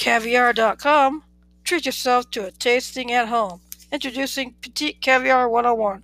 Caviar.com. 0.00 1.24
Treat 1.62 1.84
yourself 1.84 2.30
to 2.30 2.46
a 2.46 2.50
tasting 2.50 3.12
at 3.12 3.28
home. 3.28 3.60
Introducing 3.92 4.54
Petite 4.62 5.02
Caviar 5.02 5.46
101. 5.46 6.02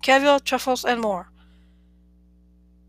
Caviar, 0.00 0.40
truffles, 0.40 0.82
and 0.82 1.02
more. 1.02 1.30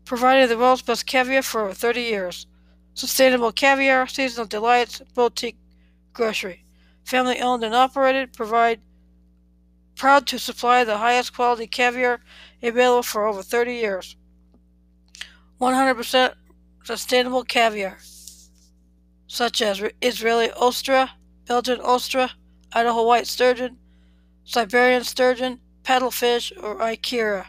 Providing 0.06 0.48
the 0.48 0.56
world's 0.56 0.80
best 0.80 1.04
caviar 1.04 1.42
for 1.42 1.60
over 1.60 1.74
30 1.74 2.00
years. 2.00 2.46
Sustainable 2.94 3.52
caviar, 3.52 4.06
seasonal 4.06 4.46
delights, 4.46 5.02
boutique 5.12 5.58
grocery. 6.14 6.64
Family 7.04 7.38
owned 7.38 7.62
and 7.62 7.74
operated, 7.74 8.32
provide 8.32 8.80
proud 9.94 10.26
to 10.28 10.38
supply 10.38 10.84
the 10.84 10.96
highest 10.96 11.34
quality 11.34 11.66
caviar 11.66 12.20
available 12.62 13.02
for 13.02 13.26
over 13.26 13.42
30 13.42 13.74
years. 13.74 14.16
100% 15.60 16.32
sustainable 16.82 17.44
caviar, 17.44 17.98
such 19.26 19.60
as 19.62 19.82
Israeli 20.00 20.50
ostra, 20.52 21.12
Belgian 21.46 21.80
ostra, 21.80 22.32
Idaho 22.72 23.02
white 23.04 23.26
sturgeon, 23.26 23.78
Siberian 24.44 25.04
sturgeon, 25.04 25.60
paddlefish, 25.82 26.52
or 26.62 26.76
ikura. 26.76 27.46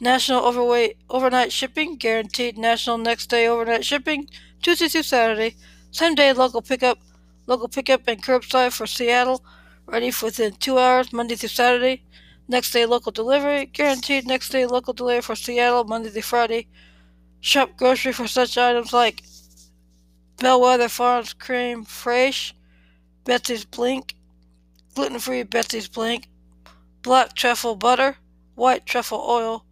National 0.00 0.44
overweight 0.44 0.96
overnight 1.08 1.52
shipping, 1.52 1.96
guaranteed 1.96 2.56
national 2.56 2.98
next 2.98 3.26
day 3.28 3.46
overnight 3.46 3.84
shipping, 3.84 4.28
Tuesday 4.62 4.88
through 4.88 5.02
Saturday, 5.02 5.56
same 5.90 6.14
day 6.14 6.32
local 6.32 6.62
pickup, 6.62 6.98
local 7.46 7.68
pickup 7.68 8.02
and 8.06 8.22
curbside 8.22 8.72
for 8.72 8.86
Seattle, 8.86 9.44
ready 9.86 10.12
within 10.22 10.52
two 10.54 10.78
hours, 10.78 11.12
Monday 11.12 11.34
through 11.34 11.48
Saturday. 11.48 12.02
Next 12.48 12.72
day 12.72 12.84
local 12.86 13.12
delivery, 13.12 13.66
guaranteed 13.66 14.26
next 14.26 14.48
day 14.50 14.66
local 14.66 14.92
delivery 14.92 15.22
for 15.22 15.36
Seattle, 15.36 15.84
Monday 15.84 16.10
through 16.10 16.22
Friday. 16.22 16.68
Shop 17.40 17.76
grocery 17.76 18.12
for 18.12 18.26
such 18.26 18.58
items 18.58 18.92
like 18.92 19.22
Bellwether 20.40 20.88
Farms 20.88 21.34
cream 21.34 21.84
Fresh, 21.84 22.54
Betsy's 23.24 23.66
Blink, 23.66 24.14
gluten-free 24.94 25.42
Betsy's 25.42 25.86
Blink, 25.86 26.28
black 27.02 27.34
truffle 27.34 27.76
butter, 27.76 28.16
white 28.54 28.86
truffle 28.86 29.22
oil, 29.28 29.66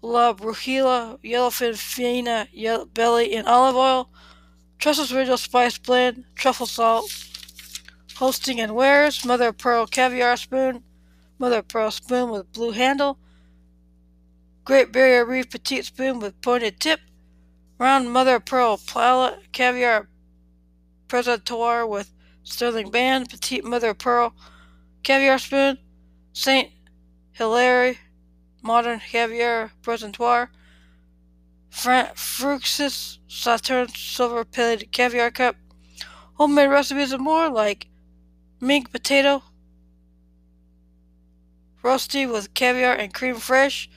La 0.00 0.32
Brujilla, 0.32 1.18
yellowfin 1.22 1.76
fina, 1.76 2.48
yellow 2.52 2.86
belly, 2.86 3.34
in 3.34 3.44
olive 3.46 3.76
oil, 3.76 4.08
Trussell's 4.78 5.12
original 5.12 5.36
spice 5.36 5.76
blend, 5.76 6.24
truffle 6.34 6.64
salt, 6.64 7.10
hosting 8.14 8.58
and 8.58 8.74
wares, 8.74 9.26
mother 9.26 9.48
of 9.48 9.58
pearl 9.58 9.86
caviar 9.86 10.38
spoon, 10.38 10.82
mother 11.38 11.58
of 11.58 11.68
pearl 11.68 11.90
spoon 11.90 12.30
with 12.30 12.50
blue 12.54 12.70
handle, 12.70 13.18
Great 14.64 14.90
Barrier 14.90 15.26
Reef 15.26 15.50
petite 15.50 15.84
spoon 15.84 16.18
with 16.18 16.40
pointed 16.40 16.80
tip, 16.80 17.00
round 17.78 18.10
mother 18.10 18.36
of 18.36 18.44
pearl 18.44 18.80
palette 18.86 19.52
caviar 19.52 20.08
presentoir 21.08 21.88
with 21.88 22.12
sterling 22.42 22.90
band, 22.90 23.28
petite 23.28 23.64
mother 23.64 23.90
of 23.90 23.98
pearl 23.98 24.34
caviar 25.02 25.38
spoon, 25.38 25.78
Saint 26.32 26.70
Hilaire 27.32 27.96
modern 28.62 29.00
caviar 29.00 29.70
presentoir, 29.82 30.48
Fruxis 31.70 33.18
Saturn 33.28 33.88
silver 33.88 34.44
plated 34.44 34.90
caviar 34.90 35.30
cup, 35.30 35.56
homemade 36.34 36.70
recipes 36.70 37.12
and 37.12 37.22
more 37.22 37.50
like 37.50 37.86
mink 38.60 38.90
potato, 38.90 39.42
roasty 41.84 42.30
with 42.30 42.54
caviar 42.54 42.94
and 42.94 43.12
cream 43.14 43.36
fresh, 43.36 43.88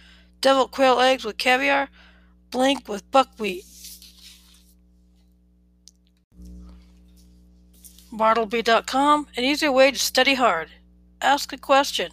deviled 0.41 0.71
quail 0.71 0.99
eggs 0.99 1.23
with 1.23 1.37
caviar, 1.37 1.89
blink 2.51 2.87
with 2.87 3.09
buckwheat. 3.09 3.63
Bartleby.com, 8.11 9.27
an 9.37 9.43
easier 9.43 9.71
way 9.71 9.91
to 9.91 9.99
study 9.99 10.33
hard. 10.33 10.69
Ask 11.21 11.53
a 11.53 11.57
question. 11.57 12.11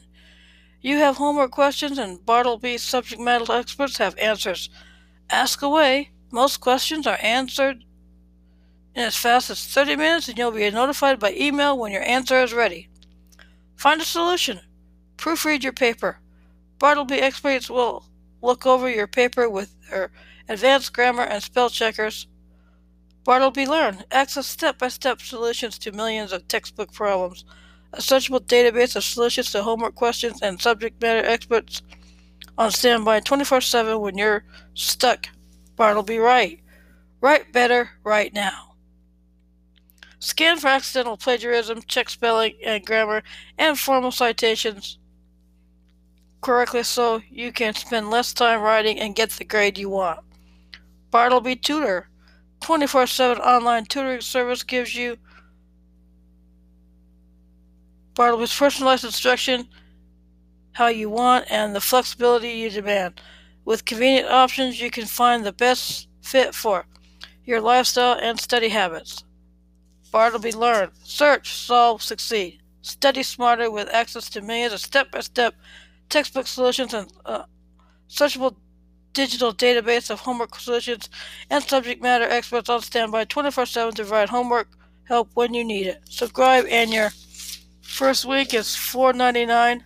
You 0.80 0.98
have 0.98 1.16
homework 1.16 1.50
questions, 1.50 1.98
and 1.98 2.24
Bartleby 2.24 2.78
subject 2.78 3.20
matter 3.20 3.52
experts 3.52 3.96
have 3.98 4.16
answers. 4.18 4.68
Ask 5.30 5.62
away. 5.62 6.10
Most 6.30 6.60
questions 6.60 7.06
are 7.06 7.18
answered 7.22 7.84
in 8.94 9.02
as 9.04 9.16
fast 9.16 9.50
as 9.50 9.66
30 9.66 9.96
minutes, 9.96 10.28
and 10.28 10.36
you'll 10.36 10.50
be 10.50 10.70
notified 10.70 11.18
by 11.18 11.32
email 11.32 11.78
when 11.78 11.92
your 11.92 12.02
answer 12.02 12.42
is 12.42 12.52
ready. 12.52 12.88
Find 13.76 14.00
a 14.00 14.04
solution. 14.04 14.60
Proofread 15.16 15.62
your 15.62 15.72
paper. 15.72 16.20
Bartleby 16.78 17.16
experts 17.16 17.70
will 17.70 18.04
look 18.42 18.66
over 18.66 18.88
your 18.90 19.06
paper 19.06 19.48
with 19.48 19.74
their 19.88 20.10
advanced 20.48 20.92
grammar 20.92 21.24
and 21.24 21.42
spell 21.42 21.70
checkers. 21.70 22.26
Bartleby 23.26 23.66
Learn. 23.66 24.04
Access 24.12 24.46
step 24.46 24.78
by 24.78 24.86
step 24.86 25.20
solutions 25.20 25.78
to 25.80 25.90
millions 25.90 26.30
of 26.30 26.46
textbook 26.46 26.92
problems. 26.92 27.44
A 27.92 27.98
searchable 27.98 28.38
database 28.38 28.94
of 28.94 29.02
solutions 29.02 29.50
to 29.50 29.64
homework 29.64 29.96
questions 29.96 30.40
and 30.42 30.62
subject 30.62 31.02
matter 31.02 31.26
experts 31.26 31.82
on 32.56 32.70
standby 32.70 33.18
24 33.18 33.60
7 33.60 33.98
when 33.98 34.16
you're 34.16 34.44
stuck. 34.74 35.26
Bartleby 35.74 36.18
Write. 36.18 36.60
Write 37.20 37.52
better 37.52 37.90
right 38.04 38.32
now. 38.32 38.76
Scan 40.20 40.58
for 40.58 40.68
accidental 40.68 41.16
plagiarism, 41.16 41.82
check 41.82 42.08
spelling 42.08 42.54
and 42.64 42.86
grammar, 42.86 43.24
and 43.58 43.76
formal 43.76 44.12
citations 44.12 44.98
correctly 46.42 46.84
so 46.84 47.20
you 47.28 47.50
can 47.50 47.74
spend 47.74 48.08
less 48.08 48.32
time 48.32 48.60
writing 48.60 49.00
and 49.00 49.16
get 49.16 49.30
the 49.30 49.44
grade 49.44 49.76
you 49.76 49.88
want. 49.88 50.20
Bartleby 51.10 51.56
Tutor 51.56 52.08
24 52.60 53.06
7 53.06 53.38
online 53.38 53.84
tutoring 53.84 54.20
service 54.20 54.62
gives 54.62 54.94
you 54.94 55.16
Bartleby's 58.14 58.56
personalized 58.56 59.04
instruction 59.04 59.68
how 60.72 60.88
you 60.88 61.08
want 61.08 61.50
and 61.50 61.74
the 61.74 61.80
flexibility 61.80 62.50
you 62.50 62.68
demand. 62.68 63.20
With 63.64 63.86
convenient 63.86 64.28
options, 64.28 64.80
you 64.80 64.90
can 64.90 65.06
find 65.06 65.44
the 65.44 65.52
best 65.52 66.08
fit 66.20 66.54
for 66.54 66.86
your 67.44 67.60
lifestyle 67.60 68.18
and 68.20 68.38
study 68.38 68.68
habits. 68.68 69.24
Bartleby 70.12 70.52
Learn, 70.52 70.90
search, 71.02 71.54
solve, 71.54 72.02
succeed. 72.02 72.60
Study 72.82 73.22
smarter 73.22 73.70
with 73.70 73.88
access 73.88 74.28
to 74.30 74.42
millions 74.42 74.72
of 74.72 74.80
step 74.80 75.10
by 75.10 75.20
step 75.20 75.54
textbook 76.08 76.46
solutions 76.46 76.94
and 76.94 77.10
uh, 77.24 77.44
searchable 78.08 78.54
digital 79.16 79.54
database 79.54 80.10
of 80.10 80.20
homework 80.20 80.54
solutions 80.56 81.08
and 81.48 81.64
subject 81.64 82.02
matter 82.02 82.26
experts 82.26 82.68
on 82.68 82.82
standby 82.82 83.24
24 83.24 83.64
7 83.64 83.94
to 83.94 84.02
provide 84.02 84.28
homework 84.28 84.68
help 85.04 85.30
when 85.32 85.54
you 85.54 85.64
need 85.64 85.86
it. 85.86 86.02
Subscribe 86.04 86.66
and 86.68 86.92
your 86.92 87.10
first 87.80 88.26
week 88.26 88.52
is 88.52 88.66
$4.99. 88.66 89.80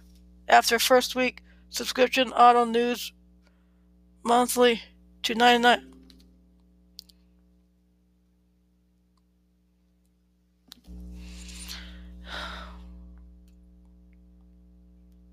After 0.49 0.81
first 0.81 1.15
week 1.15 1.43
subscription, 1.69 2.33
auto 2.33 2.65
news 2.65 3.13
monthly 4.25 4.83
to 5.23 5.35
99 5.37 5.87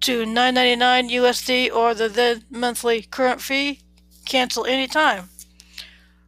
to 0.01 0.23
9.99 0.23 1.11
USD 1.11 1.73
or 1.73 1.95
the 1.95 2.07
then 2.07 2.45
monthly 2.49 3.01
current 3.01 3.41
fee. 3.41 3.81
Cancel 4.27 4.65
anytime. 4.65 5.29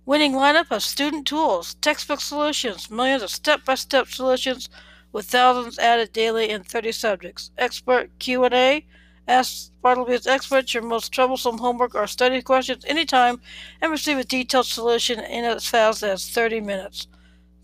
Winning 0.06 0.32
lineup 0.32 0.72
of 0.72 0.82
student 0.82 1.28
tools, 1.28 1.74
textbook 1.76 2.22
solutions, 2.22 2.90
millions 2.90 3.22
of 3.22 3.30
step-by-step 3.30 4.08
solutions 4.08 4.70
with 5.12 5.26
thousands 5.26 5.78
added 5.78 6.14
daily 6.14 6.50
in 6.50 6.64
30 6.64 6.94
subjects. 6.94 7.52
Expert 7.58 8.10
Q&A. 8.18 8.86
Ask 9.28 9.72
Bartleby's 9.84 10.26
experts 10.26 10.74
your 10.74 10.82
most 10.82 11.12
troublesome 11.12 11.58
homework 11.58 11.94
or 11.94 12.08
study 12.08 12.42
questions 12.42 12.86
anytime 12.88 13.42
and 13.82 13.92
receive 13.92 14.18
a 14.18 14.24
detailed 14.24 14.66
solution 14.66 15.20
in 15.20 15.44
as 15.44 15.68
fast 15.68 16.02
as 16.02 16.30
30 16.30 16.62
minutes. 16.62 17.08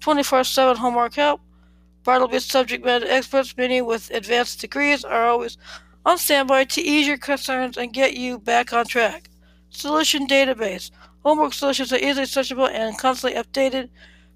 24-7 0.02 0.76
homework 0.76 1.16
help. 1.16 1.42
Bartleby's 2.04 2.46
subject 2.46 2.86
matter 2.86 3.08
experts, 3.10 3.56
many 3.58 3.82
with 3.82 4.12
advanced 4.12 4.60
degrees, 4.60 5.06
are 5.06 5.28
always 5.28 5.58
on 6.06 6.18
standby 6.18 6.66
to 6.66 6.82
ease 6.82 7.08
your 7.08 7.18
concerns 7.18 7.78
and 7.78 7.94
get 7.94 8.16
you 8.16 8.38
back 8.38 8.74
on 8.74 8.86
track. 8.86 9.30
Solution 9.70 10.28
database. 10.28 10.92
Homework 11.24 11.54
solutions 11.54 11.92
are 11.92 11.98
easily 11.98 12.26
searchable 12.26 12.70
and 12.70 12.98
constantly 12.98 13.42
updated. 13.42 13.90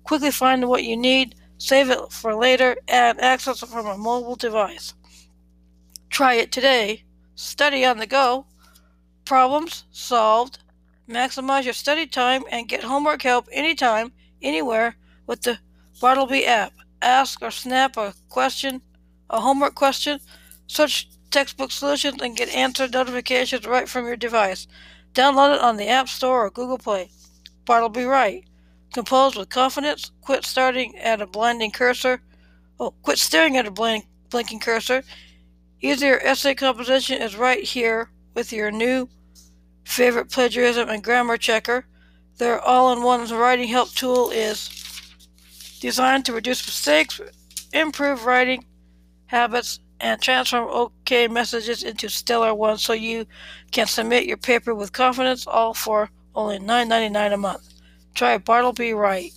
Quickly 0.03 0.31
find 0.31 0.67
what 0.67 0.83
you 0.83 0.97
need, 0.97 1.35
save 1.57 1.89
it 1.89 2.11
for 2.11 2.35
later, 2.35 2.75
and 2.87 3.19
access 3.21 3.61
it 3.61 3.69
from 3.69 3.85
a 3.85 3.97
mobile 3.97 4.35
device. 4.35 4.93
Try 6.09 6.33
it 6.33 6.51
today. 6.51 7.03
Study 7.35 7.85
on 7.85 7.97
the 7.97 8.07
go. 8.07 8.45
Problems 9.25 9.85
solved. 9.91 10.59
Maximize 11.07 11.63
your 11.63 11.73
study 11.73 12.05
time 12.05 12.43
and 12.51 12.67
get 12.67 12.83
homework 12.83 13.21
help 13.21 13.47
anytime, 13.51 14.11
anywhere 14.41 14.95
with 15.27 15.41
the 15.41 15.59
Bartleby 16.01 16.45
app. 16.45 16.73
Ask 17.01 17.41
or 17.41 17.51
snap 17.51 17.97
a 17.97 18.13
question, 18.29 18.81
a 19.29 19.39
homework 19.39 19.75
question. 19.75 20.19
Search 20.67 21.07
textbook 21.31 21.71
solutions 21.71 22.21
and 22.21 22.35
get 22.35 22.49
answer 22.49 22.87
notifications 22.87 23.65
right 23.65 23.87
from 23.87 24.05
your 24.05 24.15
device. 24.15 24.67
Download 25.13 25.55
it 25.55 25.61
on 25.61 25.77
the 25.77 25.87
App 25.87 26.07
Store 26.07 26.45
or 26.45 26.49
Google 26.49 26.77
Play. 26.77 27.09
Bartleby 27.65 28.05
Write. 28.05 28.45
Compose 28.93 29.35
with 29.35 29.49
confidence. 29.49 30.11
Quit 30.21 30.45
starting 30.45 30.97
at 30.97 31.21
a 31.21 31.27
blinding 31.27 31.71
cursor. 31.71 32.21
Oh, 32.79 32.91
quit 33.01 33.17
staring 33.17 33.57
at 33.57 33.67
a 33.67 33.71
blink, 33.71 34.05
blinking 34.29 34.59
cursor. 34.59 35.03
Easier 35.81 36.19
essay 36.23 36.55
composition 36.55 37.21
is 37.21 37.35
right 37.35 37.63
here 37.63 38.09
with 38.33 38.51
your 38.51 38.71
new 38.71 39.09
favorite 39.83 40.29
plagiarism 40.29 40.89
and 40.89 41.03
grammar 41.03 41.37
checker. 41.37 41.85
Their 42.37 42.59
all-in-one 42.61 43.27
writing 43.29 43.67
help 43.67 43.91
tool 43.91 44.29
is 44.29 44.69
designed 45.81 46.25
to 46.25 46.33
reduce 46.33 46.65
mistakes, 46.65 47.19
improve 47.73 48.25
writing 48.25 48.65
habits, 49.25 49.79
and 50.01 50.21
transform 50.21 50.69
OK 50.69 51.27
messages 51.27 51.83
into 51.83 52.09
stellar 52.09 52.53
ones 52.53 52.81
so 52.81 52.93
you 52.93 53.25
can 53.71 53.87
submit 53.87 54.25
your 54.25 54.37
paper 54.37 54.73
with 54.73 54.93
confidence, 54.93 55.45
all 55.45 55.73
for 55.73 56.09
only 56.35 56.59
$9.99 56.59 57.33
a 57.33 57.37
month. 57.37 57.73
Try 58.13 58.37
Bartleby 58.37 58.93
Write. 58.93 59.33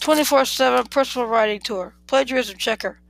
24 0.00 0.44
7 0.44 0.86
personal 0.86 1.28
writing 1.28 1.60
tour. 1.60 1.94
Plagiarism 2.06 2.56
checker. 2.58 3.00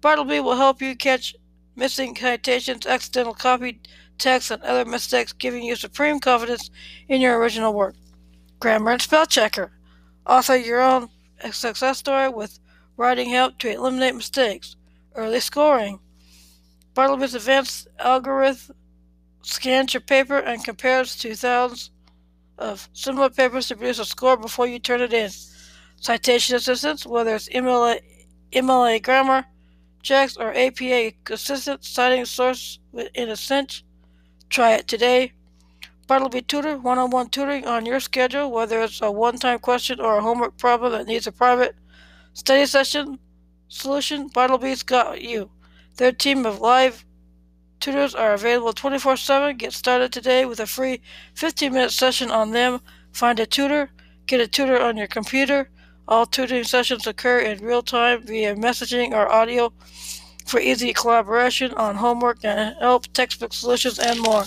Bartleby 0.00 0.40
will 0.40 0.56
help 0.56 0.82
you 0.82 0.94
catch 0.94 1.34
missing 1.74 2.14
citations, 2.14 2.86
accidental 2.86 3.34
copied 3.34 3.88
text, 4.18 4.50
and 4.50 4.62
other 4.62 4.84
mistakes, 4.84 5.32
giving 5.32 5.62
you 5.62 5.76
supreme 5.76 6.20
confidence 6.20 6.70
in 7.08 7.20
your 7.20 7.38
original 7.38 7.72
work. 7.72 7.94
Grammar 8.60 8.92
and 8.92 9.02
spell 9.02 9.26
checker. 9.26 9.72
Author 10.26 10.56
your 10.56 10.80
own 10.80 11.08
success 11.50 11.98
story 11.98 12.28
with 12.28 12.58
writing 12.96 13.30
help 13.30 13.58
to 13.58 13.70
eliminate 13.70 14.14
mistakes. 14.14 14.76
Early 15.14 15.40
scoring. 15.40 16.00
Bartleby's 16.96 17.34
advanced 17.34 17.88
algorithm 17.98 18.74
scans 19.42 19.92
your 19.92 20.00
paper 20.00 20.38
and 20.38 20.64
compares 20.64 21.14
to 21.16 21.34
thousands 21.34 21.90
of 22.56 22.88
similar 22.94 23.28
papers 23.28 23.68
to 23.68 23.76
produce 23.76 23.98
a 23.98 24.04
score 24.06 24.38
before 24.38 24.66
you 24.66 24.78
turn 24.78 25.02
it 25.02 25.12
in. 25.12 25.30
Citation 26.00 26.56
assistance, 26.56 27.04
whether 27.04 27.34
it's 27.34 27.50
MLA, 27.50 28.00
MLA 28.54 29.02
grammar 29.02 29.44
checks 30.02 30.38
or 30.38 30.54
APA 30.56 31.12
assistance, 31.30 31.86
citing 31.86 32.24
source 32.24 32.78
in 33.14 33.28
a 33.28 33.36
cinch. 33.36 33.84
Try 34.48 34.72
it 34.72 34.88
today. 34.88 35.32
Bartleby 36.06 36.42
Tutor, 36.42 36.78
one 36.78 36.98
on 36.98 37.10
one 37.10 37.28
tutoring 37.28 37.66
on 37.66 37.84
your 37.84 38.00
schedule, 38.00 38.50
whether 38.50 38.80
it's 38.80 39.02
a 39.02 39.12
one 39.12 39.36
time 39.36 39.58
question 39.58 40.00
or 40.00 40.16
a 40.16 40.22
homework 40.22 40.56
problem 40.56 40.92
that 40.92 41.06
needs 41.06 41.26
a 41.26 41.32
private 41.32 41.76
study 42.32 42.64
session 42.64 43.18
solution, 43.68 44.28
Bartleby's 44.28 44.82
got 44.82 45.20
you. 45.20 45.50
Their 45.96 46.12
team 46.12 46.44
of 46.44 46.60
live 46.60 47.06
tutors 47.80 48.14
are 48.14 48.34
available 48.34 48.72
24 48.72 49.16
7. 49.16 49.56
Get 49.56 49.72
started 49.72 50.12
today 50.12 50.44
with 50.44 50.60
a 50.60 50.66
free 50.66 51.00
15 51.34 51.72
minute 51.72 51.92
session 51.92 52.30
on 52.30 52.50
them. 52.50 52.80
Find 53.12 53.40
a 53.40 53.46
tutor, 53.46 53.90
get 54.26 54.40
a 54.40 54.46
tutor 54.46 54.78
on 54.78 54.96
your 54.96 55.06
computer. 55.06 55.70
All 56.06 56.26
tutoring 56.26 56.64
sessions 56.64 57.06
occur 57.06 57.38
in 57.38 57.64
real 57.64 57.82
time 57.82 58.22
via 58.22 58.54
messaging 58.54 59.12
or 59.12 59.30
audio 59.32 59.72
for 60.44 60.60
easy 60.60 60.92
collaboration 60.92 61.72
on 61.74 61.96
homework 61.96 62.44
and 62.44 62.76
help, 62.78 63.06
textbook 63.12 63.52
solutions, 63.52 63.98
and 63.98 64.20
more. 64.20 64.44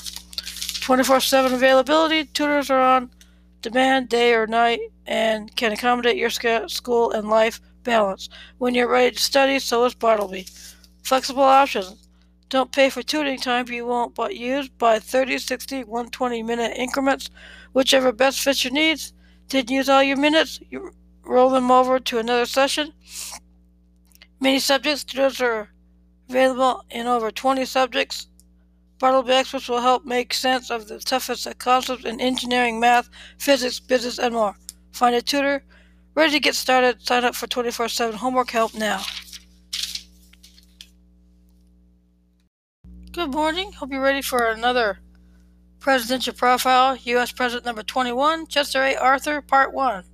24 0.82 1.20
7 1.20 1.54
availability. 1.54 2.26
Tutors 2.26 2.70
are 2.70 2.80
on 2.80 3.10
demand 3.62 4.08
day 4.08 4.34
or 4.34 4.46
night 4.46 4.80
and 5.08 5.54
can 5.56 5.72
accommodate 5.72 6.16
your 6.16 6.30
school 6.30 7.12
and 7.12 7.28
life 7.28 7.60
balance. 7.84 8.30
When 8.60 8.76
you're 8.76 8.88
ready 8.88 9.16
to 9.16 9.22
study, 9.22 9.60
so 9.60 9.86
is 9.86 9.96
Bartleby. 9.96 10.46
Flexible 11.04 11.44
options. 11.44 12.08
Don't 12.50 12.72
pay 12.72 12.90
for 12.90 13.04
tutoring 13.04 13.40
time 13.40 13.68
you 13.68 13.86
won't, 13.86 14.16
but 14.16 14.36
use 14.36 14.70
by 14.70 14.98
30, 14.98 15.38
60, 15.38 15.84
120 15.84 16.44
minute 16.44 16.74
increments, 16.76 17.30
whichever 17.74 18.12
best 18.12 18.42
fits 18.42 18.64
your 18.64 18.74
needs. 18.74 19.14
Didn't 19.50 19.70
use 19.70 19.88
all 19.88 20.02
your 20.02 20.18
minutes? 20.18 20.60
You 20.70 20.92
roll 21.24 21.52
them 21.52 21.70
over 21.70 22.00
to 22.00 22.18
another 22.18 22.46
session. 22.46 22.94
Many 24.40 24.60
subjects, 24.60 25.04
tutors 25.04 25.42
are 25.42 25.70
available 26.28 26.84
in 26.90 27.06
over 27.08 27.30
20 27.30 27.66
subjects. 27.66 28.28
Bartleby 29.00 29.34
experts 29.34 29.70
will 29.70 29.82
help 29.82 30.06
make 30.06 30.34
sense 30.34 30.70
of 30.70 30.88
the 30.88 31.00
toughest 31.00 31.48
concepts 31.60 32.06
in 32.06 32.20
engineering, 32.20 32.80
math, 32.80 33.10
physics, 33.38 33.80
business, 33.80 34.20
and 34.20 34.34
more. 34.34 34.56
Find 34.92 35.16
a 35.16 35.22
tutor. 35.22 35.64
Ready 36.16 36.34
to 36.34 36.40
get 36.40 36.56
started? 36.56 37.02
Sign 37.02 37.24
up 37.24 37.36
for 37.36 37.48
24 37.48 37.90
7 37.90 38.16
homework 38.18 38.52
help 38.52 38.74
now. 38.74 39.02
Good 43.20 43.34
morning. 43.34 43.74
Hope 43.74 43.92
you're 43.92 44.02
ready 44.02 44.22
for 44.22 44.46
another 44.46 45.00
presidential 45.82 46.34
profile. 46.34 46.96
U.S. 46.96 47.34
President 47.34 47.66
number 47.66 47.84
21, 47.84 48.48
Chester 48.48 48.82
A. 48.82 48.96
Arthur, 48.96 49.42
Part 49.42 49.74
1. 49.74 50.06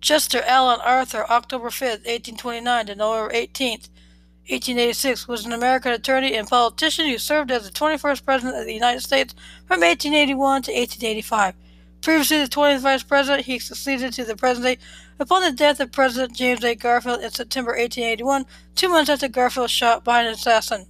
Chester 0.00 0.42
Alan 0.44 0.80
Arthur, 0.80 1.24
October 1.30 1.70
5, 1.70 1.88
1829 1.88 2.86
to 2.86 2.96
November 2.96 3.30
18, 3.32 3.70
1886, 3.70 5.28
was 5.28 5.46
an 5.46 5.52
American 5.52 5.92
attorney 5.92 6.34
and 6.34 6.48
politician 6.48 7.06
who 7.06 7.18
served 7.18 7.52
as 7.52 7.64
the 7.64 7.70
21st 7.70 8.24
President 8.24 8.58
of 8.58 8.66
the 8.66 8.74
United 8.74 9.02
States 9.02 9.32
from 9.68 9.78
1881 9.82 10.62
to 10.62 10.72
1885. 10.72 11.54
Previously 12.02 12.42
the 12.42 12.48
20th 12.48 12.80
Vice 12.80 13.04
President, 13.04 13.46
he 13.46 13.60
succeeded 13.60 14.12
to 14.14 14.24
the 14.24 14.34
presidency 14.34 14.80
upon 15.20 15.42
the 15.42 15.52
death 15.52 15.78
of 15.78 15.92
President 15.92 16.34
James 16.34 16.64
A. 16.64 16.74
Garfield 16.74 17.20
in 17.20 17.30
September 17.30 17.70
1881, 17.70 18.44
two 18.74 18.88
months 18.88 19.08
after 19.08 19.28
Garfield 19.28 19.70
shot 19.70 20.02
by 20.02 20.22
an 20.22 20.34
assassin. 20.34 20.86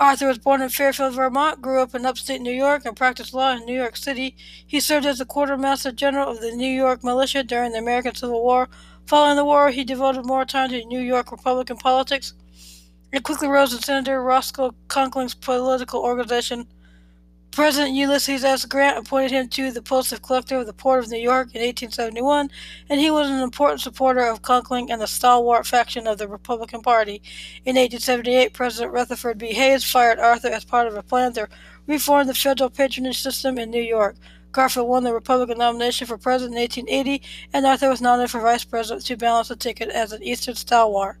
Arthur 0.00 0.28
was 0.28 0.38
born 0.38 0.62
in 0.62 0.70
Fairfield, 0.70 1.12
Vermont, 1.12 1.60
grew 1.60 1.82
up 1.82 1.94
in 1.94 2.06
upstate 2.06 2.40
New 2.40 2.50
York, 2.50 2.86
and 2.86 2.96
practiced 2.96 3.34
law 3.34 3.52
in 3.52 3.66
New 3.66 3.76
York 3.76 3.98
City. 3.98 4.34
He 4.66 4.80
served 4.80 5.04
as 5.04 5.18
the 5.18 5.26
quartermaster 5.26 5.92
general 5.92 6.30
of 6.30 6.40
the 6.40 6.52
New 6.52 6.70
York 6.70 7.04
militia 7.04 7.42
during 7.44 7.72
the 7.72 7.80
American 7.80 8.14
Civil 8.14 8.42
War. 8.42 8.70
Following 9.04 9.36
the 9.36 9.44
war, 9.44 9.70
he 9.70 9.84
devoted 9.84 10.24
more 10.24 10.46
time 10.46 10.70
to 10.70 10.82
New 10.86 11.00
York 11.00 11.30
Republican 11.30 11.76
politics 11.76 12.32
and 13.12 13.22
quickly 13.22 13.46
rose 13.46 13.74
in 13.74 13.80
Senator 13.80 14.22
Roscoe 14.22 14.74
Conkling's 14.88 15.34
political 15.34 16.00
organization. 16.00 16.66
President 17.52 17.96
Ulysses 17.96 18.44
S. 18.44 18.64
Grant 18.64 18.96
appointed 18.96 19.32
him 19.32 19.48
to 19.48 19.72
the 19.72 19.82
post 19.82 20.12
of 20.12 20.22
collector 20.22 20.58
of 20.58 20.66
the 20.66 20.72
Port 20.72 21.02
of 21.02 21.10
New 21.10 21.18
York 21.18 21.48
in 21.48 21.60
1871, 21.60 22.48
and 22.88 23.00
he 23.00 23.10
was 23.10 23.28
an 23.28 23.40
important 23.40 23.80
supporter 23.80 24.24
of 24.24 24.40
Conkling 24.40 24.88
and 24.88 25.02
the 25.02 25.08
stalwart 25.08 25.66
faction 25.66 26.06
of 26.06 26.18
the 26.18 26.28
Republican 26.28 26.80
Party. 26.80 27.20
In 27.64 27.74
1878, 27.74 28.52
President 28.52 28.92
Rutherford 28.92 29.38
B. 29.38 29.48
Hayes 29.48 29.82
fired 29.82 30.20
Arthur 30.20 30.48
as 30.48 30.64
part 30.64 30.86
of 30.86 30.94
a 30.94 31.02
plan 31.02 31.32
to 31.32 31.48
reform 31.88 32.28
the 32.28 32.34
federal 32.34 32.70
patronage 32.70 33.20
system 33.20 33.58
in 33.58 33.70
New 33.70 33.82
York. 33.82 34.14
Garfield 34.52 34.88
won 34.88 35.02
the 35.02 35.12
Republican 35.12 35.58
nomination 35.58 36.06
for 36.06 36.18
president 36.18 36.56
in 36.56 36.62
1880, 36.62 37.20
and 37.52 37.66
Arthur 37.66 37.88
was 37.88 38.00
nominated 38.00 38.30
for 38.30 38.40
vice 38.40 38.64
president 38.64 39.04
to 39.06 39.16
balance 39.16 39.48
the 39.48 39.56
ticket 39.56 39.88
as 39.88 40.12
an 40.12 40.22
Eastern 40.22 40.54
stalwart. 40.54 41.18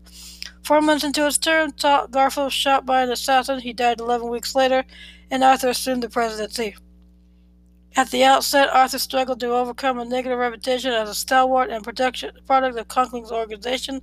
Four 0.62 0.80
months 0.80 1.04
into 1.04 1.24
his 1.24 1.38
term, 1.38 1.72
Garfield 1.80 2.46
was 2.46 2.52
shot 2.52 2.86
by 2.86 3.02
an 3.02 3.10
assassin. 3.10 3.60
He 3.60 3.72
died 3.72 3.98
11 3.98 4.28
weeks 4.28 4.54
later, 4.54 4.84
and 5.30 5.44
Arthur 5.44 5.68
assumed 5.68 6.02
the 6.02 6.08
presidency. 6.08 6.76
At 7.96 8.10
the 8.10 8.24
outset, 8.24 8.68
Arthur 8.72 8.98
struggled 8.98 9.40
to 9.40 9.52
overcome 9.52 9.98
a 9.98 10.04
negative 10.04 10.38
reputation 10.38 10.92
as 10.92 11.08
a 11.08 11.14
stalwart 11.14 11.70
and 11.70 11.82
product 11.82 12.24
of 12.78 12.88
Conkling's 12.88 13.32
organization. 13.32 14.00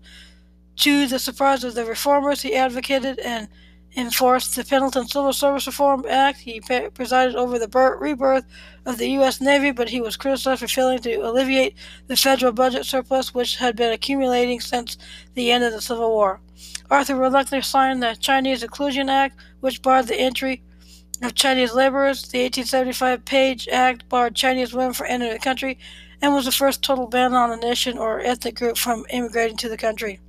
To 0.78 1.08
the 1.08 1.20
surprise 1.20 1.64
of 1.64 1.74
the 1.74 1.86
reformers, 1.86 2.42
he 2.42 2.54
advocated 2.56 3.20
and 3.20 3.48
enforced 3.96 4.56
the 4.56 4.64
Pendleton 4.66 5.08
Civil 5.08 5.34
Service 5.34 5.66
Reform 5.66 6.06
Act. 6.08 6.40
He 6.40 6.60
presided 6.60 7.36
over 7.36 7.58
the 7.58 7.98
rebirth 8.00 8.46
of 8.86 8.98
the 8.98 9.10
U.S. 9.12 9.42
Navy, 9.42 9.72
but 9.72 9.90
he 9.90 10.02
was 10.02 10.18
criticized 10.18 10.60
for 10.60 10.68
failing 10.68 11.00
to 11.00 11.16
alleviate 11.16 11.76
the 12.08 12.18
federal 12.18 12.52
budget 12.52 12.86
surplus, 12.86 13.34
which 13.34 13.56
had 13.56 13.76
been 13.76 13.94
accumulating 13.94 14.60
since 14.60 14.98
the 15.34 15.50
end 15.52 15.64
of 15.64 15.72
the 15.72 15.82
Civil 15.82 16.12
War. 16.12 16.42
Arthur 16.92 17.16
reluctantly 17.16 17.64
signed 17.64 18.04
the 18.04 18.16
Chinese 18.20 18.62
Exclusion 18.62 19.10
Act, 19.10 19.40
which 19.62 19.82
barred 19.82 20.08
the 20.08 20.20
entry 20.20 20.62
of 21.22 21.36
Chinese 21.36 21.74
laborers. 21.74 22.24
The 22.24 22.44
1875 22.44 23.26
Page 23.26 23.68
Act 23.70 24.08
barred 24.10 24.36
Chinese 24.36 24.74
women 24.74 24.94
from 24.94 25.08
entering 25.10 25.34
the 25.34 25.40
country 25.40 25.78
and 26.22 26.34
was 26.34 26.46
the 26.46 26.52
first 26.52 26.84
total 26.84 27.08
ban 27.08 27.34
on 27.34 27.52
a 27.52 27.58
nation 27.58 27.98
or 27.98 28.20
ethnic 28.22 28.56
group 28.56 28.78
from 28.78 29.06
immigrating 29.10 29.58
to 29.58 29.70
the 29.70 29.78
country. 29.78 30.20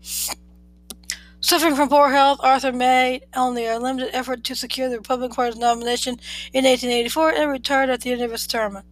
Suffering 1.41 1.77
from 1.77 1.89
poor 1.89 2.11
health, 2.11 2.41
Arthur 2.43 2.73
made 2.73 3.25
only 3.35 3.67
a 3.67 3.79
limited 3.79 4.13
effort 4.13 4.43
to 4.45 4.55
secure 4.57 4.89
the 4.89 4.99
Republican 4.99 5.35
Party's 5.35 5.57
nomination 5.57 6.15
in 6.53 6.65
1884 6.65 7.31
and 7.31 7.51
retired 7.51 7.91
at 7.91 8.01
the 8.01 8.11
end 8.11 8.23
of 8.23 8.33
his 8.33 8.47
term. 8.47 8.83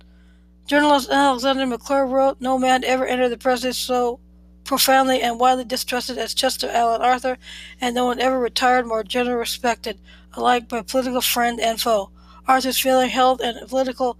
Journalist 0.66 1.10
Alexander 1.10 1.66
McClure 1.66 2.06
wrote, 2.06 2.40
No 2.40 2.58
man 2.58 2.84
ever 2.84 3.06
entered 3.06 3.30
the 3.30 3.36
presidency 3.36 3.80
so 3.80 4.20
profoundly 4.64 5.22
and 5.22 5.40
widely 5.40 5.64
distrusted 5.64 6.18
as 6.18 6.34
Chester 6.34 6.68
Alan 6.70 7.02
Arthur, 7.02 7.38
and 7.80 7.94
no 7.94 8.04
one 8.04 8.20
ever 8.20 8.38
retired 8.38 8.86
more 8.86 9.02
generally 9.04 9.38
respected, 9.38 10.00
alike 10.36 10.68
by 10.68 10.82
political 10.82 11.20
friend 11.20 11.60
and 11.60 11.80
foe. 11.80 12.10
Arthur's 12.46 12.78
failing 12.78 13.10
health 13.10 13.40
and 13.40 13.68
political 13.68 14.18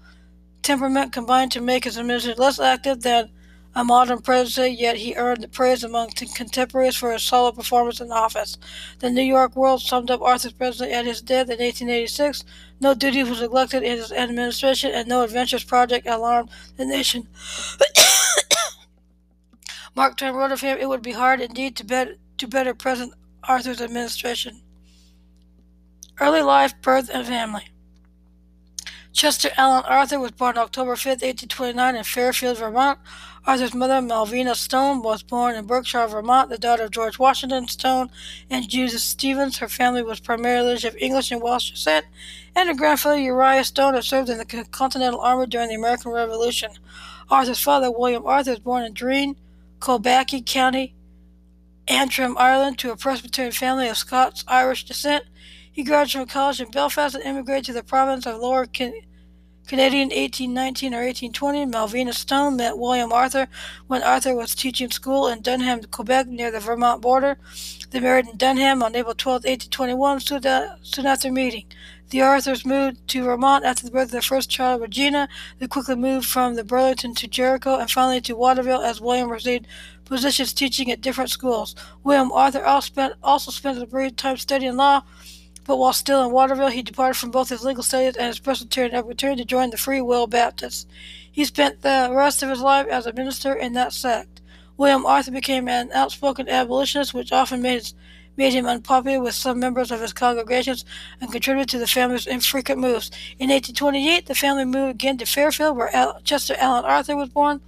temperament 0.63 1.13
combined 1.13 1.53
to 1.53 1.61
make 1.61 1.85
his 1.85 1.99
administration 1.99 2.39
less 2.39 2.59
active 2.59 3.03
than 3.03 3.31
a 3.77 3.85
modern 3.85 4.23
president, 4.23 4.81
yet 4.81 4.97
he 4.97 5.15
earned 5.17 5.43
the 5.43 5.49
praise 5.49 5.85
among 5.85 6.09
contemporaries 6.11 6.97
for 6.97 7.13
his 7.13 7.23
solid 7.23 7.55
performance 7.55 8.01
in 8.01 8.11
office. 8.11 8.57
The 9.01 9.11
New 9.11 9.23
York 9.23 9.55
World 9.55 9.83
summed 9.83 10.11
up 10.11 10.23
Arthur's 10.23 10.55
presidency 10.55 10.95
at 10.95 11.05
his 11.05 11.21
death 11.21 11.51
in 11.51 11.59
1886. 11.59 12.43
No 12.81 12.95
duty 12.95 13.23
was 13.23 13.43
neglected 13.43 13.83
in 13.83 13.99
his 13.99 14.11
administration, 14.11 14.93
and 14.93 15.07
no 15.07 15.23
adventurous 15.23 15.63
project 15.63 16.07
alarmed 16.07 16.49
the 16.79 16.87
nation. 16.87 17.29
Mark 19.95 20.17
Twain 20.17 20.35
wrote 20.35 20.53
of 20.53 20.63
him, 20.63 20.79
It 20.79 20.89
would 20.89 21.03
be 21.03 21.13
hard 21.13 21.43
indeed 21.43 21.77
to, 21.77 21.85
bet, 21.85 22.17
to 22.39 22.49
better 22.49 22.73
present 22.73 23.13
Arthur's 23.45 23.83
administration. 23.83 24.63
Early 26.19 26.43
life, 26.43 26.81
birth, 26.81 27.11
and 27.13 27.27
family. 27.27 27.65
Chester 29.13 29.51
Allen 29.57 29.85
Arthur 29.87 30.19
was 30.19 30.33
born 30.33 30.59
October 30.59 30.95
5, 30.95 31.07
1829, 31.07 31.97
in 31.97 32.05
Fairfield, 32.05 32.59
Vermont. 32.59 32.99
Arthur's 33.47 33.75
mother, 33.75 34.01
Malvina 34.01 34.55
Stone, 34.55 35.03
was 35.03 35.23
born 35.23 35.55
in 35.55 35.67
Berkshire, 35.67 36.07
Vermont, 36.07 36.51
the 36.51 36.59
daughter 36.59 36.85
of 36.85 36.91
George 36.91 37.19
Washington 37.19 37.69
Stone 37.69 38.11
and 38.51 38.69
Judith 38.69 39.01
Stevens. 39.01 39.59
Her 39.59 39.69
family 39.69 40.03
was 40.03 40.21
primarily 40.21 40.75
of 40.75 40.97
English 40.97 41.31
and 41.31 41.41
Welsh 41.41 41.71
descent, 41.71 42.07
and 42.55 42.69
her 42.69 42.75
grandfather, 42.75 43.19
Uriah 43.19 43.65
Stone, 43.65 43.95
had 43.95 44.05
served 44.05 44.29
in 44.29 44.39
the 44.39 44.67
Continental 44.71 45.21
Army 45.21 45.47
during 45.47 45.69
the 45.69 45.77
American 45.77 46.13
Revolution. 46.13 46.71
Arthur's 47.31 47.61
father, 47.61 47.91
William 47.91 48.27
Arthur, 48.27 48.51
was 48.51 48.61
born 48.61 48.85
in 48.85 48.93
Dreen, 48.93 49.37
Cullybackey 49.81 50.45
County, 50.45 50.95
Antrim, 51.89 52.37
Ireland, 52.37 52.79
to 52.81 52.91
a 52.91 52.97
Presbyterian 52.97 53.53
family 53.53 53.89
of 53.89 53.97
Scots-Irish 53.97 54.85
descent. 54.85 55.25
He 55.77 55.85
graduated 55.85 56.31
college 56.31 56.59
in 56.59 56.71
Belfast 56.71 57.15
and 57.15 57.23
immigrated 57.23 57.67
to 57.67 57.75
the 57.75 57.83
province 57.83 58.25
of 58.25 58.41
Lower 58.41 58.65
Canadian 58.65 60.09
1819 60.09 60.95
or 60.95 61.05
1820, 61.05 61.67
Malvina 61.67 62.15
Stone 62.15 62.57
met 62.57 62.79
William 62.79 63.13
Arthur 63.13 63.47
when 63.87 64.03
Arthur 64.03 64.35
was 64.35 64.55
teaching 64.55 64.91
school 64.91 65.29
in 65.29 65.43
Dunham, 65.43 65.83
Quebec, 65.83 66.29
near 66.29 66.51
the 66.51 66.61
Vermont 66.61 67.03
border. 67.03 67.37
They 67.91 68.01
married 68.01 68.27
in 68.27 68.39
Dunham 68.39 68.83
on 68.83 68.97
April 68.97 69.15
12, 69.15 69.45
1821, 69.45 70.21
soon 70.81 71.05
after 71.05 71.31
meeting. 71.31 71.67
The 72.09 72.23
Arthurs 72.23 72.65
moved 72.65 73.07
to 73.09 73.25
Vermont 73.25 73.67
after 73.67 73.85
the 73.85 73.91
birth 73.91 74.05
of 74.05 74.13
their 74.13 74.23
first 74.23 74.49
child, 74.49 74.81
Regina. 74.81 75.29
They 75.59 75.67
quickly 75.67 75.97
moved 75.97 76.25
from 76.25 76.55
the 76.55 76.65
Burlington 76.65 77.15
to 77.17 77.29
Jericho 77.29 77.77
and 77.77 77.91
finally 77.91 78.23
to 78.23 78.35
Waterville 78.35 78.81
as 78.81 79.03
William 79.03 79.29
received 79.29 79.67
positions 80.07 80.55
teaching 80.55 80.91
at 80.91 81.03
different 81.03 81.29
schools. 81.29 81.75
William 82.03 82.33
Arthur 82.33 82.65
also 82.65 82.87
spent, 82.87 83.15
also 83.23 83.51
spent 83.51 83.83
a 83.83 83.87
brief 83.87 84.17
time 84.17 84.39
studying 84.39 84.77
law 84.79 85.03
but 85.67 85.79
while 85.79 85.93
still 85.93 86.25
in 86.25 86.31
Waterville, 86.31 86.69
he 86.69 86.83
departed 86.83 87.19
from 87.19 87.33
both 87.33 87.49
his 87.49 87.65
legal 87.65 87.83
studies 87.83 88.17
and 88.17 88.29
his 88.29 88.39
Presbyterian 88.39 89.05
returned 89.05 89.39
to 89.39 89.45
join 89.45 89.71
the 89.71 89.77
Free 89.77 90.01
Will 90.01 90.29
Baptists. 90.29 90.87
He 91.31 91.45
spent 91.45 91.83
the 91.83 92.09
rest 92.13 92.43
of 92.43 92.49
his 92.49 92.61
life 92.61 92.87
as 92.87 93.07
a 93.07 93.13
minister 93.13 93.53
in 93.53 93.73
that 93.73 93.93
sect. 93.93 94.41
William 94.77 95.05
Arthur 95.05 95.33
became 95.33 95.69
an 95.69 95.91
outspoken 95.93 96.49
abolitionist, 96.49 97.15
which 97.15 97.33
often 97.33 97.63
made, 97.63 97.75
his, 97.75 97.95
made 98.37 98.53
him 98.53 98.67
unpopular 98.67 99.21
with 99.21 99.35
some 99.35 99.59
members 99.59 99.91
of 99.91 100.01
his 100.01 100.13
congregations 100.13 100.85
and 101.21 101.33
contributed 101.33 101.69
to 101.71 101.79
the 101.79 101.87
family's 101.87 102.29
infrequent 102.29 102.81
moves. 102.81 103.11
In 103.39 103.51
1828, 103.51 104.27
the 104.27 104.35
family 104.37 104.65
moved 104.65 104.95
again 104.95 105.19
to 105.19 105.27
Fairfield, 105.27 105.77
where 105.77 105.95
Al- 105.97 106.21
Chester 106.23 106.55
Allen 106.59 106.85
Arthur 106.85 107.17
was 107.17 107.31
born. 107.31 107.61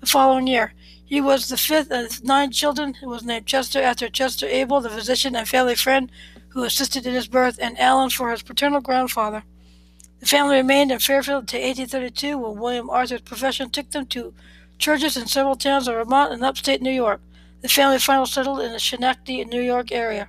The 0.00 0.06
following 0.06 0.48
year, 0.48 0.74
he 1.04 1.20
was 1.20 1.48
the 1.48 1.56
fifth 1.56 1.90
of 1.90 2.24
nine 2.24 2.50
children. 2.50 2.94
He 2.94 3.06
was 3.06 3.22
named 3.22 3.46
Chester 3.46 3.80
after 3.80 4.08
Chester 4.08 4.46
Abell, 4.48 4.80
the 4.80 4.90
physician 4.90 5.34
and 5.34 5.48
family 5.48 5.76
friend 5.76 6.10
who 6.52 6.64
assisted 6.64 7.06
in 7.06 7.14
his 7.14 7.28
birth, 7.28 7.58
and 7.60 7.78
Allen 7.78 8.10
for 8.10 8.30
his 8.30 8.42
paternal 8.42 8.80
grandfather. 8.80 9.42
The 10.20 10.26
family 10.26 10.56
remained 10.56 10.92
in 10.92 10.98
Fairfield 10.98 11.44
until 11.44 11.60
1832 11.60 12.38
when 12.38 12.60
William 12.60 12.90
Arthur's 12.90 13.22
profession 13.22 13.70
took 13.70 13.90
them 13.90 14.06
to 14.06 14.34
churches 14.78 15.16
in 15.16 15.26
several 15.26 15.56
towns 15.56 15.88
of 15.88 15.94
Vermont 15.94 16.32
and 16.32 16.44
upstate 16.44 16.82
New 16.82 16.92
York. 16.92 17.20
The 17.62 17.68
family 17.68 17.98
finally 17.98 18.26
settled 18.26 18.60
in 18.60 18.72
the 18.72 18.78
Schenectady, 18.78 19.44
New 19.44 19.62
York 19.62 19.92
area. 19.92 20.28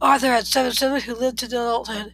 Arthur 0.00 0.28
had 0.28 0.46
seven 0.46 0.72
siblings 0.72 1.04
who 1.04 1.14
lived 1.14 1.38
to 1.38 1.46
adulthood. 1.46 2.12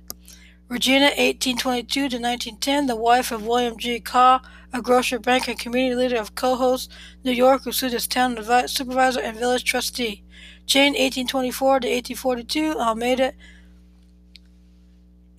Regina, 0.68 1.06
1822 1.06 2.00
to 2.00 2.04
1910, 2.18 2.86
the 2.86 2.96
wife 2.96 3.30
of 3.30 3.46
William 3.46 3.78
G. 3.78 4.00
Caw, 4.00 4.40
a 4.72 4.80
grocer, 4.80 5.18
banker, 5.18 5.52
and 5.52 5.60
community 5.60 5.94
leader 5.94 6.16
of 6.16 6.34
Cohoes, 6.34 6.88
New 7.22 7.32
York, 7.32 7.62
who 7.62 7.72
sued 7.72 7.94
as 7.94 8.06
town 8.06 8.36
supervisor 8.66 9.20
and 9.20 9.38
village 9.38 9.64
trustee. 9.64 10.24
Jane, 10.66 10.92
1824 10.92 11.80
to 11.80 11.88
1842, 11.88 12.78
Almeida, 12.78 13.32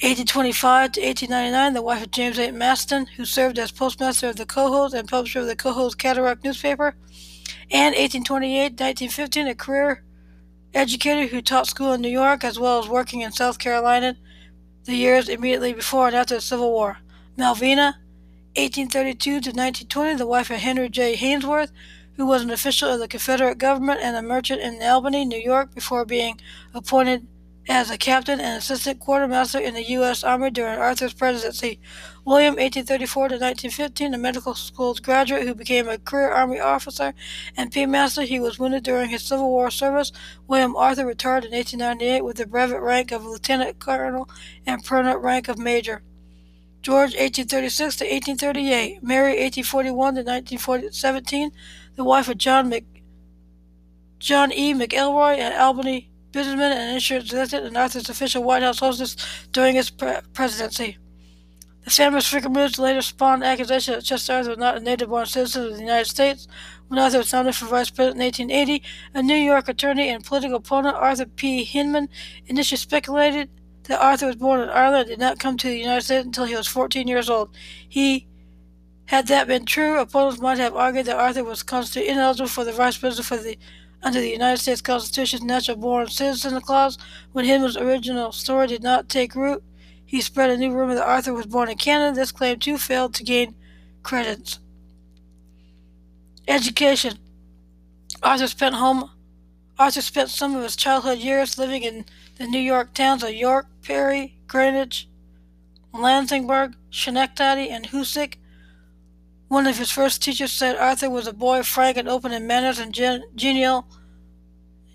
1825 0.01 0.91
to 0.93 1.01
1899, 1.01 1.73
the 1.73 1.81
wife 1.81 2.03
of 2.03 2.11
James 2.11 2.37
A. 2.37 2.49
Masten, 2.49 3.07
who 3.15 3.25
served 3.25 3.57
as 3.57 3.71
postmaster 3.71 4.29
of 4.29 4.35
the 4.35 4.45
Cohoes 4.45 4.93
and 4.93 5.07
publisher 5.07 5.39
of 5.39 5.47
the 5.47 5.55
Cohoes 5.55 5.95
Cataract 5.97 6.43
newspaper, 6.43 6.95
and 7.71 7.95
1828 7.95 8.77
to 8.77 8.83
1915, 8.83 9.47
a 9.47 9.55
career 9.55 10.03
educator 10.73 11.27
who 11.27 11.41
taught 11.41 11.67
school 11.67 11.93
in 11.93 12.01
New 12.01 12.09
York 12.09 12.43
as 12.43 12.59
well 12.59 12.79
as 12.79 12.89
working 12.89 13.21
in 13.21 13.31
South 13.31 13.57
Carolina 13.57 14.17
the 14.83 14.95
years 14.95 15.29
immediately 15.29 15.73
before 15.73 16.07
and 16.07 16.15
after 16.15 16.35
the 16.35 16.41
Civil 16.41 16.71
War. 16.71 16.97
Malvina, 17.37 17.95
1832 18.55 19.19
to 19.19 19.35
1920, 19.49 20.15
the 20.15 20.27
wife 20.27 20.49
of 20.49 20.57
Henry 20.57 20.89
J. 20.89 21.15
Haynsworth, 21.15 21.71
who 22.17 22.25
was 22.25 22.41
an 22.43 22.49
official 22.49 22.89
of 22.89 22.99
the 22.99 23.07
Confederate 23.07 23.57
government 23.57 23.99
and 24.01 24.15
a 24.15 24.21
merchant 24.21 24.61
in 24.61 24.81
Albany, 24.81 25.25
New 25.25 25.39
York, 25.39 25.73
before 25.73 26.05
being 26.05 26.39
appointed 26.73 27.27
as 27.67 27.89
a 27.89 27.97
captain 27.97 28.39
and 28.39 28.59
assistant 28.59 28.99
quartermaster 28.99 29.57
in 29.57 29.73
the 29.73 29.89
U.S. 29.89 30.23
Army 30.23 30.51
during 30.51 30.77
Arthur's 30.77 31.13
presidency. 31.13 31.79
William, 32.23 32.53
1834 32.55 33.29
to 33.29 33.35
1915, 33.35 34.13
a 34.13 34.17
medical 34.17 34.53
school 34.53 34.93
graduate 34.95 35.47
who 35.47 35.55
became 35.55 35.87
a 35.87 35.97
career 35.97 36.29
Army 36.29 36.59
officer 36.59 37.13
and 37.57 37.71
paymaster. 37.71 38.23
He 38.23 38.39
was 38.39 38.59
wounded 38.59 38.83
during 38.83 39.09
his 39.09 39.23
Civil 39.23 39.49
War 39.49 39.71
service. 39.71 40.11
William 40.47 40.75
Arthur 40.75 41.05
retired 41.05 41.45
in 41.45 41.51
1898 41.51 42.23
with 42.23 42.37
the 42.37 42.45
brevet 42.45 42.81
rank 42.81 43.11
of 43.11 43.25
lieutenant 43.25 43.79
colonel 43.79 44.29
and 44.67 44.83
permanent 44.83 45.21
rank 45.23 45.47
of 45.47 45.57
major. 45.57 46.03
George, 46.83 47.15
1836 47.15 47.95
to 47.95 48.05
1838, 48.05 49.01
Mary, 49.01 49.39
1841 49.39 49.95
to 50.15 50.21
1917, 50.21 51.49
the 51.95 52.03
wife 52.03 52.27
of 52.27 52.37
John 52.37 52.69
Mc, 52.69 52.85
John 54.19 54.51
E. 54.51 54.73
McElroy, 54.73 55.37
an 55.37 55.59
Albany 55.59 56.09
businessman 56.31 56.71
and 56.73 56.93
insurance 56.93 57.25
executive, 57.25 57.67
and 57.67 57.77
Arthur's 57.77 58.09
official 58.09 58.43
White 58.43 58.63
House 58.63 58.79
hostess 58.79 59.15
during 59.51 59.75
his 59.75 59.89
pre- 59.89 60.17
presidency. 60.33 60.97
The 61.85 61.91
family's 61.91 62.25
frequent 62.25 62.55
moves 62.55 62.79
later 62.79 63.01
spawned 63.03 63.43
accusations 63.43 63.97
that 63.97 64.03
Chester 64.03 64.33
Arthur 64.33 64.49
was 64.49 64.57
not 64.57 64.77
a 64.77 64.79
native-born 64.79 65.27
citizen 65.27 65.65
of 65.65 65.73
the 65.73 65.79
United 65.79 66.09
States. 66.09 66.47
When 66.87 66.99
Arthur 66.99 67.19
was 67.19 67.31
nominated 67.31 67.59
for 67.59 67.67
vice 67.67 67.91
president 67.91 68.21
in 68.21 68.47
1880, 68.49 68.83
a 69.13 69.21
New 69.21 69.35
York 69.35 69.69
attorney 69.69 70.09
and 70.09 70.23
political 70.23 70.57
opponent, 70.57 70.95
Arthur 70.95 71.27
P. 71.27 71.63
Hinman, 71.63 72.09
initially 72.47 72.79
speculated 72.79 73.49
that 73.83 74.01
Arthur 74.01 74.27
was 74.27 74.35
born 74.35 74.61
in 74.61 74.69
Ireland 74.69 75.01
and 75.01 75.09
did 75.09 75.19
not 75.19 75.39
come 75.39 75.57
to 75.57 75.67
the 75.67 75.77
United 75.77 76.01
States 76.01 76.25
until 76.25 76.45
he 76.45 76.55
was 76.55 76.67
14 76.67 77.07
years 77.07 77.29
old. 77.29 77.55
He 77.87 78.27
had 79.05 79.27
that 79.27 79.47
been 79.47 79.65
true, 79.65 79.99
opponents 79.99 80.41
might 80.41 80.57
have 80.57 80.75
argued 80.75 81.05
that 81.05 81.17
Arthur 81.17 81.43
was 81.43 81.63
constitutionally 81.63 82.11
ineligible 82.11 82.47
for 82.47 82.63
the 82.63 82.71
vice 82.71 82.97
president 82.97 83.27
for 83.27 83.37
the 83.37 83.57
under 84.03 84.19
the 84.19 84.29
United 84.29 84.61
States 84.61 84.81
Constitution's 84.81 85.43
natural 85.43 85.77
born 85.77 86.07
citizen 86.07 86.59
clause. 86.61 86.97
When 87.31 87.45
Hinman's 87.45 87.77
original 87.77 88.31
story 88.31 88.67
did 88.67 88.83
not 88.83 89.09
take 89.09 89.35
root, 89.35 89.63
he 90.05 90.21
spread 90.21 90.51
a 90.51 90.57
new 90.57 90.71
rumor 90.71 90.95
that 90.95 91.07
Arthur 91.07 91.33
was 91.33 91.47
born 91.47 91.69
in 91.69 91.77
Canada. 91.77 92.15
This 92.15 92.31
claim 92.31 92.59
too 92.59 92.77
failed 92.77 93.15
to 93.15 93.23
gain 93.23 93.55
credence. 94.03 94.59
Education. 96.47 97.17
Arthur 98.21 98.47
spent 98.47 98.75
home 98.75 99.09
Arthur 99.77 100.01
spent 100.01 100.29
some 100.29 100.55
of 100.55 100.63
his 100.63 100.77
childhood 100.77 101.17
years 101.17 101.57
living 101.57 101.83
in 101.83 102.05
the 102.37 102.47
New 102.47 102.59
York 102.59 102.93
towns 102.93 103.23
of 103.23 103.33
York, 103.33 103.67
Perry, 103.83 104.37
Greenwich, 104.47 105.09
Lansingburgh, 105.93 106.75
Schenectady, 106.89 107.69
and 107.69 107.87
Hoosick. 107.87 108.35
One 109.55 109.67
of 109.67 109.77
his 109.77 109.89
first 109.89 110.21
teachers 110.21 110.51
said 110.51 110.75
Arthur 110.75 111.09
was 111.09 111.27
a 111.27 111.31
boy 111.31 111.63
frank 111.63 111.95
and 111.95 112.09
open 112.09 112.33
in 112.33 112.45
manners 112.45 112.77
and 112.77 112.93
gen- 112.93 113.23
genial, 113.35 113.87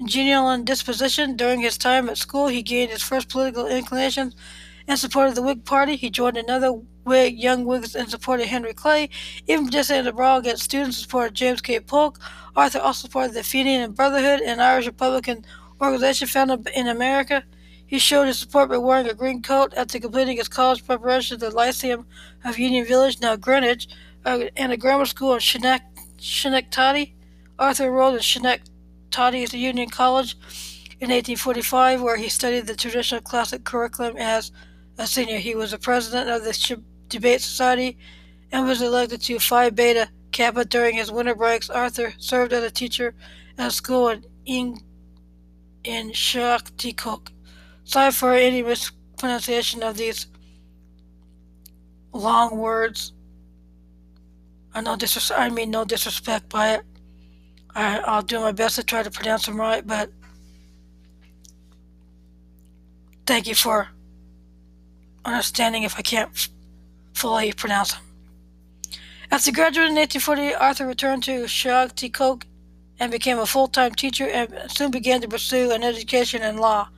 genial 0.05 0.51
in 0.51 0.67
disposition. 0.67 1.35
During 1.35 1.61
his 1.61 1.79
time 1.79 2.11
at 2.11 2.19
school, 2.19 2.49
he 2.49 2.61
gained 2.61 2.91
his 2.91 3.03
first 3.03 3.31
political 3.31 3.67
inclinations 3.67 4.37
and 4.87 4.99
supported 4.99 5.35
the 5.35 5.41
Whig 5.41 5.65
Party. 5.65 5.97
He 5.97 6.11
joined 6.11 6.37
another 6.37 6.73
Whig, 7.05 7.39
Young 7.39 7.65
Whigs, 7.65 7.95
and 7.95 8.11
supported 8.11 8.49
Henry 8.49 8.75
Clay. 8.75 9.09
Even 9.47 9.65
participated 9.65 10.05
in 10.05 10.11
a 10.11 10.13
brawl 10.13 10.41
against 10.41 10.65
students 10.65 10.99
and 10.99 11.05
supported 11.05 11.33
James 11.33 11.63
K. 11.63 11.81
Polk. 11.81 12.19
Arthur 12.55 12.81
also 12.81 13.07
supported 13.07 13.33
the 13.33 13.43
Fenian 13.43 13.93
Brotherhood, 13.93 14.43
an 14.43 14.61
Irish 14.61 14.85
Republican 14.85 15.43
organization 15.81 16.29
founded 16.29 16.69
in 16.75 16.87
America. 16.87 17.45
He 17.87 17.99
showed 17.99 18.27
his 18.27 18.39
support 18.39 18.69
by 18.69 18.77
wearing 18.77 19.09
a 19.09 19.15
green 19.15 19.41
coat 19.41 19.73
after 19.75 19.99
completing 19.99 20.37
his 20.37 20.49
college 20.49 20.85
preparation 20.87 21.37
at 21.37 21.41
the 21.41 21.51
Lyceum 21.51 22.07
of 22.45 22.59
Union 22.59 22.87
Village, 22.87 23.21
now 23.21 23.37
Greenwich, 23.37 23.89
uh, 24.25 24.45
and 24.57 24.73
a 24.73 24.77
grammar 24.77 25.07
school 25.07 25.35
in 25.35 25.41
Schenectady. 26.19 27.15
Arthur 27.59 27.85
enrolled 27.85 28.15
in 28.15 28.21
Schenectady 28.21 29.45
at 29.45 29.51
the 29.51 29.59
Union 29.59 29.89
College 29.91 30.35
in 31.01 31.09
1845, 31.11 32.03
where 32.03 32.17
he 32.17 32.29
studied 32.29 32.67
the 32.67 32.75
traditional 32.75 33.21
classic 33.21 33.65
curriculum 33.65 34.17
as 34.17 34.53
a 34.99 35.07
senior. 35.07 35.39
He 35.39 35.55
was 35.55 35.71
the 35.71 35.79
president 35.79 36.29
of 36.29 36.45
the 36.45 36.83
Debate 37.09 37.41
Society 37.41 37.99
and 38.53 38.67
was 38.67 38.83
elected 38.83 39.21
to 39.23 39.39
Phi 39.39 39.71
Beta 39.71 40.09
Kappa 40.33 40.65
during 40.65 40.97
his 40.97 41.11
winter 41.11 41.35
breaks. 41.35 41.71
Arthur 41.71 42.15
served 42.19 42.53
as 42.53 42.65
a 42.65 42.71
teacher 42.71 43.15
at 43.59 43.69
a 43.69 43.71
school 43.71 44.15
in 44.47 44.79
in 45.83 46.11
Schaghticoke. 46.11 47.29
Sorry 47.85 48.13
for 48.13 48.35
any 48.35 48.63
mispronunciation 48.63 49.83
of 49.83 49.97
these 49.97 50.27
long 52.13 52.59
words. 52.59 53.13
Uh, 54.75 54.79
I 54.79 54.81
know 54.83 54.97
disres- 54.97 55.37
I 55.37 55.49
mean 55.49 55.71
no 55.71 55.85
disrespect 55.85 56.49
by 56.49 56.75
it. 56.75 56.83
I, 57.75 57.99
I'll 58.01 58.23
do 58.23 58.41
my 58.41 58.53
best 58.53 58.77
to 58.77 58.85
try 58.85 59.03
to 59.03 59.11
pronounce 59.11 59.47
them 59.47 59.61
right, 59.61 59.87
but 59.87 60.11
thank 63.27 63.47
you 63.47 63.55
for 63.55 63.89
understanding 65.25 65.85
if 65.85 65.97
I 65.99 66.03
can't 66.03 66.49
fully 67.15 67.53
pronounce 67.53 67.93
them. 67.93 68.03
After 69.31 69.53
graduating 69.53 69.93
in 69.93 70.01
1840, 70.01 70.55
Arthur 70.57 70.87
returned 70.87 71.23
to 71.25 71.45
Schaghticoke 71.45 72.43
and 72.99 73.13
became 73.13 73.39
a 73.39 73.47
full-time 73.47 73.95
teacher 73.95 74.27
and 74.27 74.53
soon 74.69 74.91
began 74.91 75.21
to 75.21 75.29
pursue 75.29 75.71
an 75.71 75.85
education 75.85 76.43
in 76.43 76.59
law. 76.59 76.89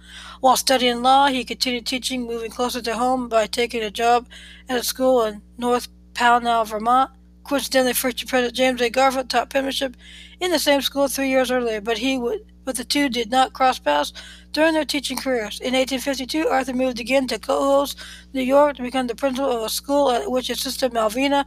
While 0.41 0.57
studying 0.57 1.03
law, 1.03 1.29
he 1.29 1.45
continued 1.45 1.87
teaching, 1.87 2.27
moving 2.27 2.51
closer 2.51 2.81
to 2.83 2.97
home 2.97 3.29
by 3.29 3.47
taking 3.47 3.83
a 3.83 3.91
job 3.91 4.27
at 4.69 4.81
a 4.81 4.83
school 4.83 5.23
in 5.25 5.43
North 5.59 5.89
Pownal, 6.15 6.67
Vermont. 6.67 7.11
Coincidentally, 7.45 7.93
first 7.93 8.27
President 8.29 8.55
James 8.55 8.81
A. 8.81 8.89
Garfield 8.91 9.29
taught 9.29 9.51
penmanship 9.51 9.97
in 10.41 10.51
the 10.51 10.59
same 10.59 10.81
school 10.81 11.09
three 11.09 11.29
years 11.29 11.51
earlier, 11.51 11.81
but 11.81 11.99
he 11.99 12.17
would, 12.17 12.41
but 12.65 12.77
the 12.77 12.85
two 12.85 13.09
did 13.09 13.31
not 13.31 13.53
cross 13.53 13.79
paths 13.79 14.13
during 14.53 14.75
their 14.75 14.85
teaching 14.85 15.17
careers. 15.17 15.59
In 15.61 15.75
1852, 15.75 16.49
Arthur 16.49 16.73
moved 16.73 17.01
again 17.01 17.27
to 17.29 17.39
Cohoes, 17.39 17.97
New 18.33 18.43
York, 18.43 18.77
to 18.77 18.83
become 18.83 19.09
the 19.09 19.15
principal 19.15 19.51
of 19.51 19.65
a 19.65 19.69
school 19.69 20.11
at 20.11 20.31
which 20.31 20.49
his 20.49 20.61
sister 20.61 20.89
Malvina 20.89 21.45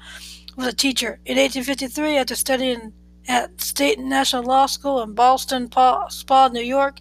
was 0.57 0.67
a 0.67 0.73
teacher. 0.73 1.19
In 1.25 1.37
1853, 1.37 2.17
after 2.17 2.35
studying 2.35 2.93
at 3.27 3.61
State 3.61 3.97
and 3.97 4.09
National 4.09 4.43
Law 4.43 4.65
School 4.65 5.01
in 5.01 5.15
Ballston 5.15 5.69
Spa, 6.11 6.47
New 6.49 6.61
York, 6.61 6.99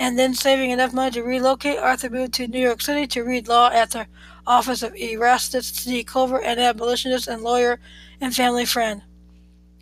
and 0.00 0.18
then 0.18 0.34
saving 0.34 0.70
enough 0.70 0.92
money 0.92 1.12
to 1.12 1.22
relocate, 1.22 1.78
Arthur 1.78 2.10
moved 2.10 2.34
to 2.34 2.48
New 2.48 2.60
York 2.60 2.80
City 2.80 3.06
to 3.06 3.22
read 3.22 3.46
law 3.48 3.70
at 3.70 3.92
the 3.92 4.06
office 4.46 4.82
of 4.82 4.94
Erastus 4.96 5.68
C. 5.68 6.04
Culver, 6.04 6.40
an 6.42 6.58
abolitionist 6.58 7.28
and 7.28 7.42
lawyer 7.42 7.80
and 8.20 8.34
family 8.34 8.64
friend. 8.64 9.02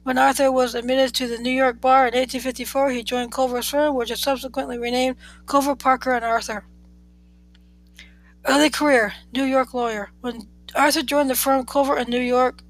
When 0.02 0.18
Arthur 0.18 0.50
was 0.50 0.74
admitted 0.74 1.14
to 1.14 1.28
the 1.28 1.38
New 1.38 1.50
York 1.50 1.80
bar 1.80 2.08
in 2.08 2.14
1854, 2.14 2.90
he 2.90 3.04
joined 3.04 3.30
Culver's 3.30 3.68
firm, 3.68 3.94
which 3.94 4.10
was 4.10 4.20
subsequently 4.20 4.78
renamed 4.78 5.16
Culver, 5.46 5.76
Parker, 5.76 6.12
and 6.12 6.24
Arthur. 6.24 6.64
Early 8.44 8.70
career, 8.70 9.14
New 9.32 9.44
York 9.44 9.72
lawyer. 9.72 10.10
When 10.20 10.48
Arthur 10.74 11.02
joined 11.02 11.30
the 11.30 11.36
firm 11.36 11.64
Culver 11.64 11.96
in 11.96 12.10
New 12.10 12.20
York, 12.20 12.62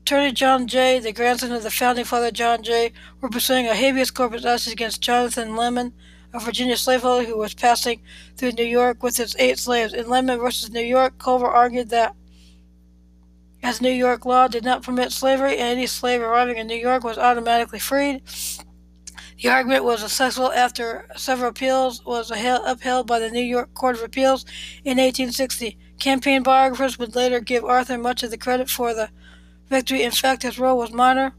Attorney 0.00 0.32
John 0.32 0.66
Jay, 0.66 0.98
the 0.98 1.12
grandson 1.12 1.52
of 1.52 1.62
the 1.62 1.70
founding 1.70 2.04
father 2.04 2.30
John 2.30 2.62
Jay, 2.62 2.92
were 3.20 3.28
pursuing 3.28 3.66
a 3.66 3.74
habeas 3.74 4.10
corpus 4.10 4.44
action 4.44 4.72
against 4.72 5.02
Jonathan 5.02 5.50
Lemmon, 5.50 5.92
a 6.34 6.40
Virginia 6.40 6.76
slaveholder 6.76 7.24
who 7.24 7.38
was 7.38 7.54
passing 7.54 8.00
through 8.36 8.52
New 8.52 8.64
York 8.64 9.02
with 9.02 9.16
his 9.16 9.36
eight 9.38 9.56
slaves. 9.58 9.94
In 9.94 10.06
Lemmon 10.06 10.40
versus 10.40 10.68
New 10.68 10.80
York, 10.80 11.16
Culver 11.18 11.46
argued 11.46 11.90
that 11.90 12.14
as 13.62 13.80
New 13.80 13.90
York 13.90 14.26
law 14.26 14.48
did 14.48 14.64
not 14.64 14.82
permit 14.82 15.12
slavery, 15.12 15.56
any 15.56 15.86
slave 15.86 16.20
arriving 16.20 16.58
in 16.58 16.66
New 16.66 16.76
York 16.76 17.04
was 17.04 17.16
automatically 17.16 17.78
freed. 17.78 18.20
The 19.40 19.48
argument 19.48 19.84
was 19.84 20.00
successful 20.00 20.52
after 20.52 21.06
several 21.16 21.50
appeals 21.50 22.04
was 22.04 22.30
upheld 22.30 23.06
by 23.06 23.20
the 23.20 23.30
New 23.30 23.40
York 23.40 23.72
Court 23.74 23.96
of 23.96 24.02
Appeals 24.02 24.44
in 24.84 24.98
1860. 24.98 25.78
Campaign 26.00 26.42
biographers 26.42 26.98
would 26.98 27.14
later 27.14 27.40
give 27.40 27.64
Arthur 27.64 27.96
much 27.96 28.22
of 28.22 28.30
the 28.30 28.36
credit 28.38 28.68
for 28.68 28.92
the 28.92 29.08
victory. 29.70 30.02
In 30.02 30.10
fact, 30.10 30.42
his 30.42 30.58
role 30.58 30.76
was 30.76 30.92
minor, 30.92 31.32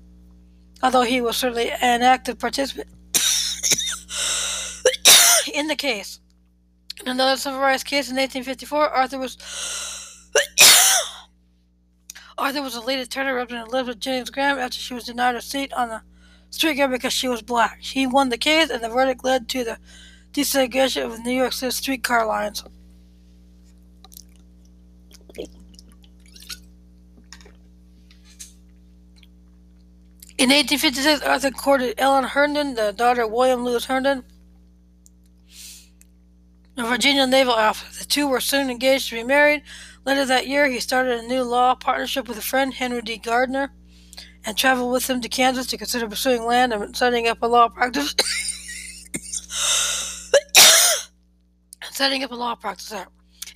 although 0.82 1.04
he 1.04 1.20
was 1.20 1.36
certainly 1.36 1.72
an 1.72 2.02
active 2.02 2.40
participant 2.40 2.88
in 5.56 5.68
the 5.68 5.76
case. 5.76 6.20
In 7.02 7.08
another 7.08 7.38
civil 7.38 7.60
rights 7.60 7.84
case 7.84 8.10
in 8.10 8.18
1854, 8.18 8.90
Arthur 8.90 9.20
was 9.20 9.38
Arthur 12.38 12.62
was 12.62 12.74
the 12.74 12.82
lead 12.82 13.00
attorney 13.00 13.32
representing 13.32 13.68
Elizabeth 13.72 14.00
Jennings 14.00 14.30
Graham 14.30 14.60
after 14.60 14.78
she 14.78 14.94
was 14.94 15.06
denied 15.06 15.36
a 15.36 15.42
seat 15.42 15.72
on 15.74 15.90
the 15.90 16.02
street 16.50 16.76
guard 16.76 16.92
because 16.92 17.14
she 17.14 17.28
was 17.28 17.42
black. 17.42 17.82
He 17.82 18.06
won 18.06 18.30
the 18.30 18.38
case, 18.38 18.70
and 18.70 18.84
the 18.84 18.90
verdict 18.90 19.24
led 19.24 19.48
to 19.50 19.64
the 19.64 19.78
desegregation 20.34 21.06
of 21.06 21.20
New 21.20 21.32
York 21.32 21.53
City 21.53 21.72
streetcar 21.72 22.25
lines. 22.25 22.64
In 30.38 30.50
1856, 30.50 31.22
Arthur 31.22 31.51
courted 31.51 31.96
Ellen 31.98 32.25
Herndon, 32.25 32.75
the 32.75 32.92
daughter 32.92 33.22
of 33.22 33.32
William 33.32 33.64
Lewis 33.64 33.86
Herndon, 33.86 34.25
a 36.77 36.83
Virginia 36.83 37.25
naval 37.25 37.53
officer. 37.53 38.00
The 38.00 38.05
two 38.05 38.27
were 38.27 38.42
soon 38.42 38.70
engaged 38.70 39.09
to 39.09 39.16
be 39.16 39.24
married. 39.24 39.64
Later 40.05 40.25
that 40.25 40.48
year, 40.48 40.70
he 40.70 40.79
started 40.79 41.20
a 41.20 41.27
new 41.27 41.44
law 41.44 41.75
partnership 41.75 42.27
with 42.27 42.38
a 42.38 42.42
friend, 42.42 42.74
Henry 42.74 43.01
D. 43.01 43.18
Gardner, 43.18 43.72
and 44.46 44.57
traveled 44.57 44.92
with 44.92 45.09
him 45.09 45.22
to 45.22 45.29
Kansas 45.29 45.68
to 45.68 45.77
consider 45.77 46.07
pursuing 46.07 46.46
land 46.46 46.74
and 46.74 46.96
setting 46.96 47.27
up 47.27 47.42
a 47.42 47.48
law 47.48 47.70
practice. 47.70 48.14
setting 51.92 52.24
up 52.24 52.31
a 52.31 52.35
law 52.35 52.55
practice 52.55 52.90
there. 52.90 53.07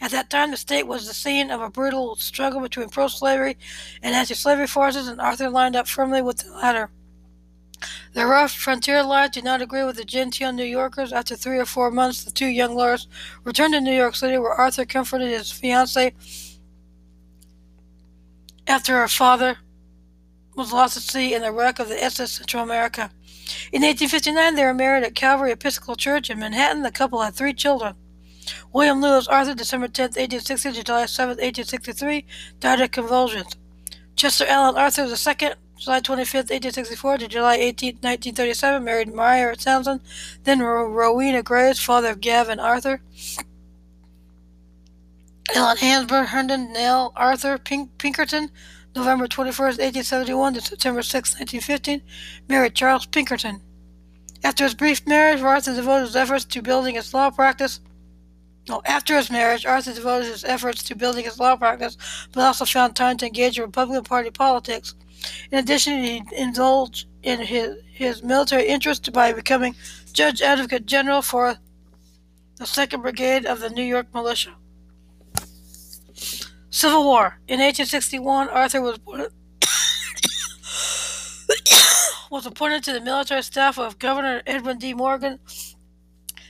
At 0.01 0.11
that 0.11 0.29
time, 0.29 0.51
the 0.51 0.57
state 0.57 0.87
was 0.87 1.07
the 1.07 1.13
scene 1.13 1.51
of 1.51 1.61
a 1.61 1.69
brutal 1.69 2.15
struggle 2.15 2.61
between 2.61 2.87
pro 2.87 3.09
slavery 3.09 3.57
and 4.01 4.15
anti 4.15 4.33
slavery 4.33 4.67
forces, 4.67 5.09
and 5.09 5.19
Arthur 5.19 5.49
lined 5.49 5.75
up 5.75 5.87
firmly 5.87 6.21
with 6.21 6.37
the 6.37 6.53
latter. 6.53 6.89
The 8.13 8.25
rough 8.25 8.51
frontier 8.51 9.03
life 9.03 9.31
did 9.31 9.43
not 9.43 9.61
agree 9.61 9.83
with 9.83 9.97
the 9.97 10.05
genteel 10.05 10.51
New 10.51 10.63
Yorkers. 10.63 11.13
After 11.13 11.35
three 11.35 11.59
or 11.59 11.65
four 11.65 11.91
months, 11.91 12.23
the 12.23 12.31
two 12.31 12.47
young 12.47 12.75
lawyers 12.75 13.07
returned 13.43 13.73
to 13.73 13.81
New 13.81 13.93
York 13.93 14.15
City, 14.15 14.37
where 14.37 14.53
Arthur 14.53 14.85
comforted 14.85 15.29
his 15.29 15.51
fiancee 15.51 16.13
after 18.67 18.97
her 18.97 19.07
father 19.07 19.57
was 20.55 20.73
lost 20.73 20.97
at 20.97 21.03
sea 21.03 21.33
in 21.33 21.41
the 21.41 21.51
wreck 21.51 21.79
of 21.79 21.87
the 21.87 22.03
SS 22.03 22.31
Central 22.33 22.63
America. 22.63 23.11
In 23.71 23.81
1859, 23.81 24.55
they 24.55 24.63
were 24.63 24.73
married 24.73 25.03
at 25.03 25.15
Calvary 25.15 25.51
Episcopal 25.51 25.95
Church 25.95 26.29
in 26.29 26.39
Manhattan. 26.39 26.83
The 26.83 26.91
couple 26.91 27.21
had 27.21 27.33
three 27.33 27.53
children. 27.53 27.95
William 28.73 29.01
Lewis 29.01 29.27
Arthur, 29.27 29.55
December 29.55 29.87
10, 29.87 30.05
1860 30.05 30.73
to 30.73 30.83
July 30.83 31.05
7, 31.05 31.29
1863, 31.29 32.25
died 32.59 32.81
of 32.81 32.91
convulsions. 32.91 33.55
Chester 34.15 34.45
Allen 34.47 34.75
Arthur 34.75 35.05
II, 35.05 35.53
July 35.79 36.01
25, 36.01 36.33
1864 36.49 37.17
to 37.19 37.27
July 37.29 37.55
18, 37.55 37.95
1937, 37.95 38.83
married 38.83 39.13
Maria 39.13 39.55
Townsend, 39.55 40.01
then 40.43 40.59
Rowena 40.59 41.41
Graves, 41.41 41.79
father 41.79 42.09
of 42.09 42.19
Gavin 42.19 42.59
Arthur. 42.59 43.01
Ellen 45.55 45.77
Hansbrough, 45.77 46.27
Herndon, 46.27 46.73
Nell 46.73 47.13
Arthur 47.15 47.57
Pink- 47.57 47.97
Pinkerton, 47.97 48.51
November 48.93 49.25
21, 49.25 49.67
1871 49.67 50.53
to 50.55 50.61
September 50.61 51.01
6, 51.01 51.39
1915, 51.39 52.01
married 52.49 52.75
Charles 52.75 53.05
Pinkerton. 53.05 53.61
After 54.43 54.65
his 54.65 54.75
brief 54.75 55.07
marriage, 55.07 55.41
Arthur 55.41 55.75
devoted 55.75 56.07
his 56.07 56.15
efforts 56.15 56.43
to 56.45 56.61
building 56.61 56.95
his 56.95 57.13
law 57.13 57.29
practice. 57.29 57.79
Well, 58.67 58.81
after 58.85 59.15
his 59.15 59.31
marriage, 59.31 59.65
Arthur 59.65 59.93
devoted 59.93 60.27
his 60.27 60.43
efforts 60.43 60.83
to 60.83 60.95
building 60.95 61.25
his 61.25 61.39
law 61.39 61.55
practice, 61.55 61.97
but 62.33 62.41
also 62.43 62.65
found 62.65 62.95
time 62.95 63.17
to 63.17 63.25
engage 63.25 63.57
in 63.57 63.63
Republican 63.63 64.03
Party 64.03 64.29
politics. 64.29 64.93
In 65.51 65.57
addition, 65.57 66.03
he 66.03 66.21
indulged 66.35 67.07
in 67.23 67.39
his, 67.39 67.77
his 67.91 68.23
military 68.23 68.67
interest 68.67 69.11
by 69.11 69.33
becoming 69.33 69.75
Judge 70.13 70.41
Advocate 70.41 70.85
General 70.85 71.21
for 71.21 71.55
the 72.57 72.65
2nd 72.65 73.01
Brigade 73.01 73.45
of 73.45 73.59
the 73.59 73.69
New 73.69 73.83
York 73.83 74.07
Militia. 74.13 74.55
Civil 76.69 77.03
War. 77.03 77.39
In 77.47 77.59
1861, 77.59 78.49
Arthur 78.49 78.81
was 78.81 78.97
appointed, 78.97 79.31
was 82.31 82.45
appointed 82.45 82.83
to 82.83 82.93
the 82.93 83.01
military 83.01 83.41
staff 83.41 83.79
of 83.79 83.97
Governor 83.97 84.41
Edwin 84.45 84.77
D. 84.77 84.93
Morgan 84.93 85.39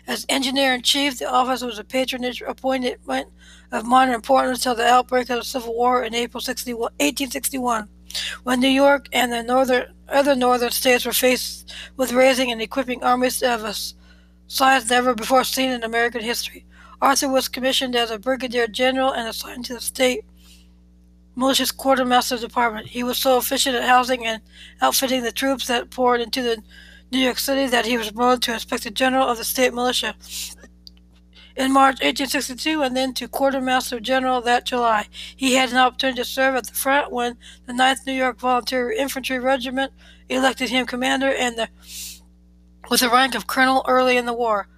as 0.08 0.26
engineer 0.28 0.74
in 0.74 0.82
chief. 0.82 1.20
The 1.20 1.32
office 1.32 1.62
was 1.62 1.80
a 1.80 1.84
patronage 1.84 2.42
appointment 2.42 3.30
of 3.72 3.86
minor 3.86 4.14
importance 4.14 4.60
until 4.60 4.76
the 4.76 4.88
outbreak 4.88 5.30
of 5.30 5.40
the 5.40 5.46
Civil 5.46 5.76
War 5.76 6.04
in 6.04 6.14
April 6.14 6.42
1861 6.42 7.88
when 8.44 8.60
New 8.60 8.68
York 8.68 9.08
and 9.12 9.32
the 9.32 9.92
other 10.08 10.36
northern 10.36 10.72
states 10.72 11.06
were 11.06 11.14
faced 11.14 11.74
with 11.98 12.12
raising 12.14 12.52
and 12.52 12.62
equipping 12.62 13.04
armies 13.04 13.42
of 13.44 13.64
a 13.64 13.76
size 14.48 14.90
never 14.90 15.14
before 15.14 15.44
seen 15.44 15.70
in 15.70 15.84
American 15.84 16.22
history. 16.22 16.66
Arthur 17.02 17.30
was 17.30 17.48
commissioned 17.48 17.96
as 17.96 18.12
a 18.12 18.20
brigadier 18.20 18.68
general 18.68 19.12
and 19.12 19.28
assigned 19.28 19.66
to 19.66 19.74
the 19.74 19.82
state 19.82 20.26
militia's 21.36 21.72
quartermaster 21.72 22.38
department. 22.38 22.88
He 22.88 23.04
was 23.04 23.18
so 23.18 23.38
efficient 23.38 23.76
at 23.76 23.84
housing 23.84 24.26
and 24.26 24.42
outfitting 24.82 25.24
the 25.24 25.32
troops 25.32 25.68
that 25.68 25.90
poured 25.90 26.20
into 26.20 26.42
the 26.42 26.62
New 27.12 27.20
York 27.20 27.40
City 27.40 27.68
that 27.68 27.86
he 27.86 27.98
was 27.98 28.12
promoted 28.12 28.42
to 28.44 28.54
inspector 28.54 28.90
general 28.90 29.28
of 29.28 29.38
the 29.38 29.44
state 29.44 29.74
militia 29.74 30.16
in 31.60 31.74
March 31.74 31.96
1862 32.02 32.82
and 32.82 32.96
then 32.96 33.14
to 33.14 33.28
Quartermaster 33.28 34.00
General 34.00 34.40
that 34.42 34.66
July. 34.66 35.08
He 35.36 35.56
had 35.56 35.72
an 35.72 35.78
opportunity 35.78 36.22
to 36.22 36.26
serve 36.26 36.56
at 36.56 36.68
the 36.68 36.74
front 36.74 37.12
when 37.12 37.36
the 37.66 37.74
9th 37.74 38.08
New 38.08 38.14
York 38.14 38.40
Volunteer 38.40 38.90
Infantry 38.90 39.40
Regiment 39.40 39.92
elected 40.30 40.70
him 40.70 40.86
commander 40.86 41.28
and 41.28 41.58
the, 41.58 41.68
with 42.90 43.02
the 43.02 43.10
rank 43.10 43.36
of 43.36 43.46
colonel 43.46 43.84
early 43.90 44.16
in 44.16 44.26
the 44.26 44.34
war. 44.34 44.70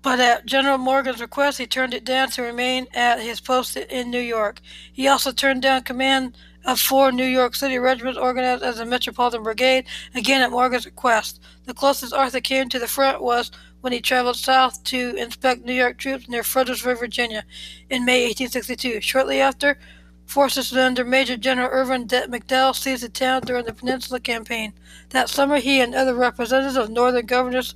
But 0.00 0.18
at 0.18 0.46
General 0.46 0.78
Morgan's 0.78 1.20
request, 1.20 1.58
he 1.58 1.66
turned 1.66 1.92
it 1.92 2.04
down 2.04 2.30
to 2.30 2.42
remain 2.42 2.86
at 2.94 3.20
his 3.20 3.40
post 3.40 3.76
in 3.76 4.10
New 4.10 4.18
York. 4.18 4.62
He 4.90 5.08
also 5.08 5.30
turned 5.30 5.60
down 5.60 5.82
command 5.82 6.38
of 6.64 6.80
four 6.80 7.12
New 7.12 7.26
York 7.26 7.54
City 7.54 7.78
regiments 7.78 8.18
organized 8.18 8.62
as 8.62 8.78
a 8.78 8.86
Metropolitan 8.86 9.42
Brigade, 9.42 9.84
again 10.14 10.40
at 10.40 10.50
Morgan's 10.50 10.86
request. 10.86 11.40
The 11.66 11.74
closest 11.74 12.14
Arthur 12.14 12.40
came 12.40 12.68
to 12.70 12.78
the 12.78 12.86
front 12.86 13.22
was 13.22 13.50
when 13.80 13.92
he 13.92 14.00
traveled 14.00 14.36
south 14.36 14.82
to 14.84 15.14
inspect 15.16 15.64
New 15.64 15.72
York 15.72 15.98
troops 15.98 16.28
near 16.28 16.42
Fredericksburg, 16.42 16.98
Virginia, 16.98 17.44
in 17.88 18.04
May 18.04 18.24
1862. 18.24 19.00
Shortly 19.00 19.40
after, 19.40 19.78
forces 20.26 20.76
under 20.76 21.04
Major 21.04 21.36
General 21.36 21.70
Irvin 21.70 22.06
McDowell 22.06 22.74
seized 22.74 23.02
the 23.02 23.08
town 23.08 23.42
during 23.42 23.64
the 23.64 23.72
Peninsula 23.72 24.20
Campaign. 24.20 24.72
That 25.10 25.28
summer, 25.28 25.58
he 25.58 25.80
and 25.80 25.94
other 25.94 26.14
representatives 26.14 26.76
of 26.76 26.90
northern 26.90 27.26
governors 27.26 27.74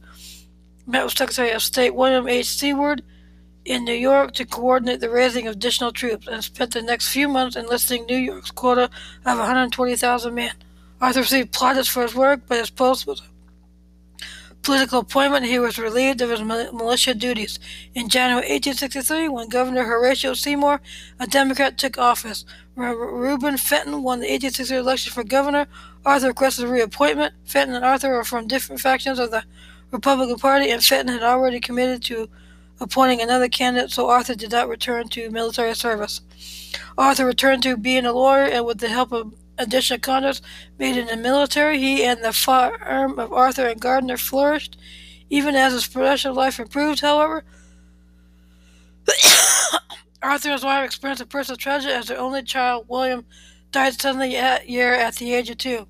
met 0.87 1.05
with 1.05 1.17
Secretary 1.17 1.51
of 1.51 1.62
State 1.62 1.95
William 1.95 2.29
H. 2.29 2.47
Seward 2.47 3.03
in 3.65 3.85
New 3.85 3.95
York 3.95 4.33
to 4.35 4.45
coordinate 4.45 5.01
the 5.01 5.09
raising 5.09 5.47
of 5.47 5.55
additional 5.55 5.93
troops 5.93 6.27
and 6.27 6.43
spent 6.43 6.73
the 6.73 6.83
next 6.83 7.09
few 7.09 7.29
months 7.29 7.57
enlisting 7.57 8.05
New 8.07 8.17
York's 8.17 8.51
quota 8.51 8.91
of 9.25 9.38
120,000 9.38 10.35
men. 10.35 10.53
Arthur 11.01 11.21
received 11.21 11.53
plaudits 11.53 11.88
for 11.88 12.03
his 12.03 12.15
work, 12.15 12.41
but 12.47 12.59
his 12.59 12.71
post 12.71 13.07
was 13.07 13.23
political 14.62 15.01
appointment. 15.01 15.46
He 15.46 15.59
was 15.59 15.79
relieved 15.79 16.20
of 16.20 16.31
his 16.31 16.40
militia 16.40 17.14
duties. 17.14 17.59
In 17.94 18.09
January 18.09 18.48
1863, 18.48 19.29
when 19.29 19.48
Governor 19.48 19.85
Horatio 19.85 20.35
Seymour, 20.35 20.81
a 21.18 21.27
Democrat, 21.27 21.79
took 21.79 21.98
office, 21.98 22.44
Reuben 22.75 23.57
Fenton 23.59 24.03
won 24.03 24.20
the 24.20 24.27
1863 24.27 24.79
election 24.79 25.12
for 25.12 25.25
governor. 25.25 25.66
Arthur 26.05 26.29
requested 26.29 26.68
reappointment. 26.68 27.35
Fenton 27.44 27.77
and 27.77 27.85
Arthur 27.85 28.12
were 28.12 28.25
from 28.25 28.46
different 28.46 28.81
factions 28.81 29.18
of 29.18 29.31
the 29.31 29.44
Republican 29.90 30.38
Party, 30.38 30.70
and 30.70 30.83
Fenton 30.83 31.14
had 31.14 31.22
already 31.22 31.61
committed 31.61 32.03
to 32.05 32.29
appointing 32.81 33.20
another 33.20 33.48
candidate, 33.48 33.90
so 33.90 34.09
Arthur 34.09 34.35
did 34.35 34.51
not 34.51 34.68
return 34.68 35.09
to 35.09 35.31
military 35.31 35.75
service. 35.75 36.20
Arthur 36.96 37.27
returned 37.27 37.62
to 37.64 37.77
being 37.77 38.07
a 38.07 38.12
lawyer, 38.12 38.44
and 38.44 38.64
with 38.64 38.79
the 38.79 38.88
help 38.88 39.12
of 39.12 39.33
additional 39.59 40.01
contacts 40.01 40.43
made 40.79 40.97
in 40.97 41.07
the 41.07 41.17
military, 41.17 41.79
he 41.79 42.05
and 42.05 42.23
the 42.23 42.33
firm 42.33 43.19
of 43.19 43.33
Arthur 43.33 43.67
and 43.69 43.81
Gardner 43.81 44.17
flourished. 44.17 44.77
Even 45.31 45.55
as 45.55 45.73
his 45.73 45.87
professional 45.87 46.35
life 46.35 46.59
improved, 46.59 47.01
however, 47.01 47.45
Arthur 50.23 50.49
and 50.49 50.53
his 50.53 50.65
wife 50.65 50.85
experienced 50.85 51.23
a 51.23 51.27
personal 51.27 51.57
tragedy 51.57 51.93
as 51.93 52.09
their 52.09 52.19
only 52.19 52.43
child, 52.43 52.85
William, 52.88 53.25
died 53.71 53.99
suddenly 54.01 54.33
that 54.33 54.69
year 54.69 54.93
at 54.93 55.17
the 55.17 55.35
age 55.35 55.49
of 55.49 55.59
two. 55.59 55.87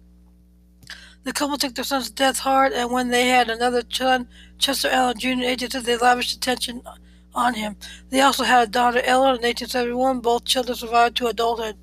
The 1.25 1.33
couple 1.33 1.57
took 1.59 1.75
their 1.75 1.85
son's 1.85 2.11
death 2.11 2.41
hard, 2.41 2.73
and 2.73 2.91
when 2.91 3.09
they 3.09 3.29
had 3.29 3.49
another 3.49 3.83
son, 3.89 4.29
Chester 4.59 4.89
Allen 4.89 5.19
Jr. 5.19 5.29
in 5.29 5.39
1860, 5.39 5.87
they 5.87 5.97
lavished 5.97 6.37
attention 6.37 6.83
on 7.35 7.55
him. 7.55 7.77
They 8.11 8.21
also 8.21 8.45
had 8.45 8.69
a 8.69 8.71
daughter, 8.71 9.01
Ellen, 9.05 9.37
in 9.37 9.43
1871. 9.43 10.21
Both 10.21 10.45
children 10.45 10.77
survived 10.77 11.17
to 11.19 11.29
adulthood. 11.29 11.77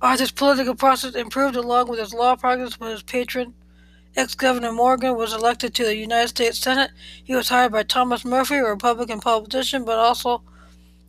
Arthur's 0.00 0.30
political 0.30 0.74
process 0.76 1.14
improved 1.14 1.56
along 1.56 1.88
with 1.88 1.98
his 1.98 2.14
law 2.14 2.36
practice 2.36 2.78
when 2.78 2.90
his 2.90 3.02
patron, 3.02 3.54
ex-Governor 4.16 4.72
Morgan, 4.72 5.16
was 5.16 5.32
elected 5.34 5.74
to 5.74 5.84
the 5.84 5.96
United 5.96 6.28
States 6.28 6.58
Senate. 6.58 6.92
He 7.24 7.34
was 7.34 7.48
hired 7.48 7.72
by 7.72 7.82
Thomas 7.82 8.24
Murphy, 8.24 8.56
a 8.56 8.64
Republican 8.64 9.20
politician, 9.20 9.84
but 9.84 9.98
also 9.98 10.42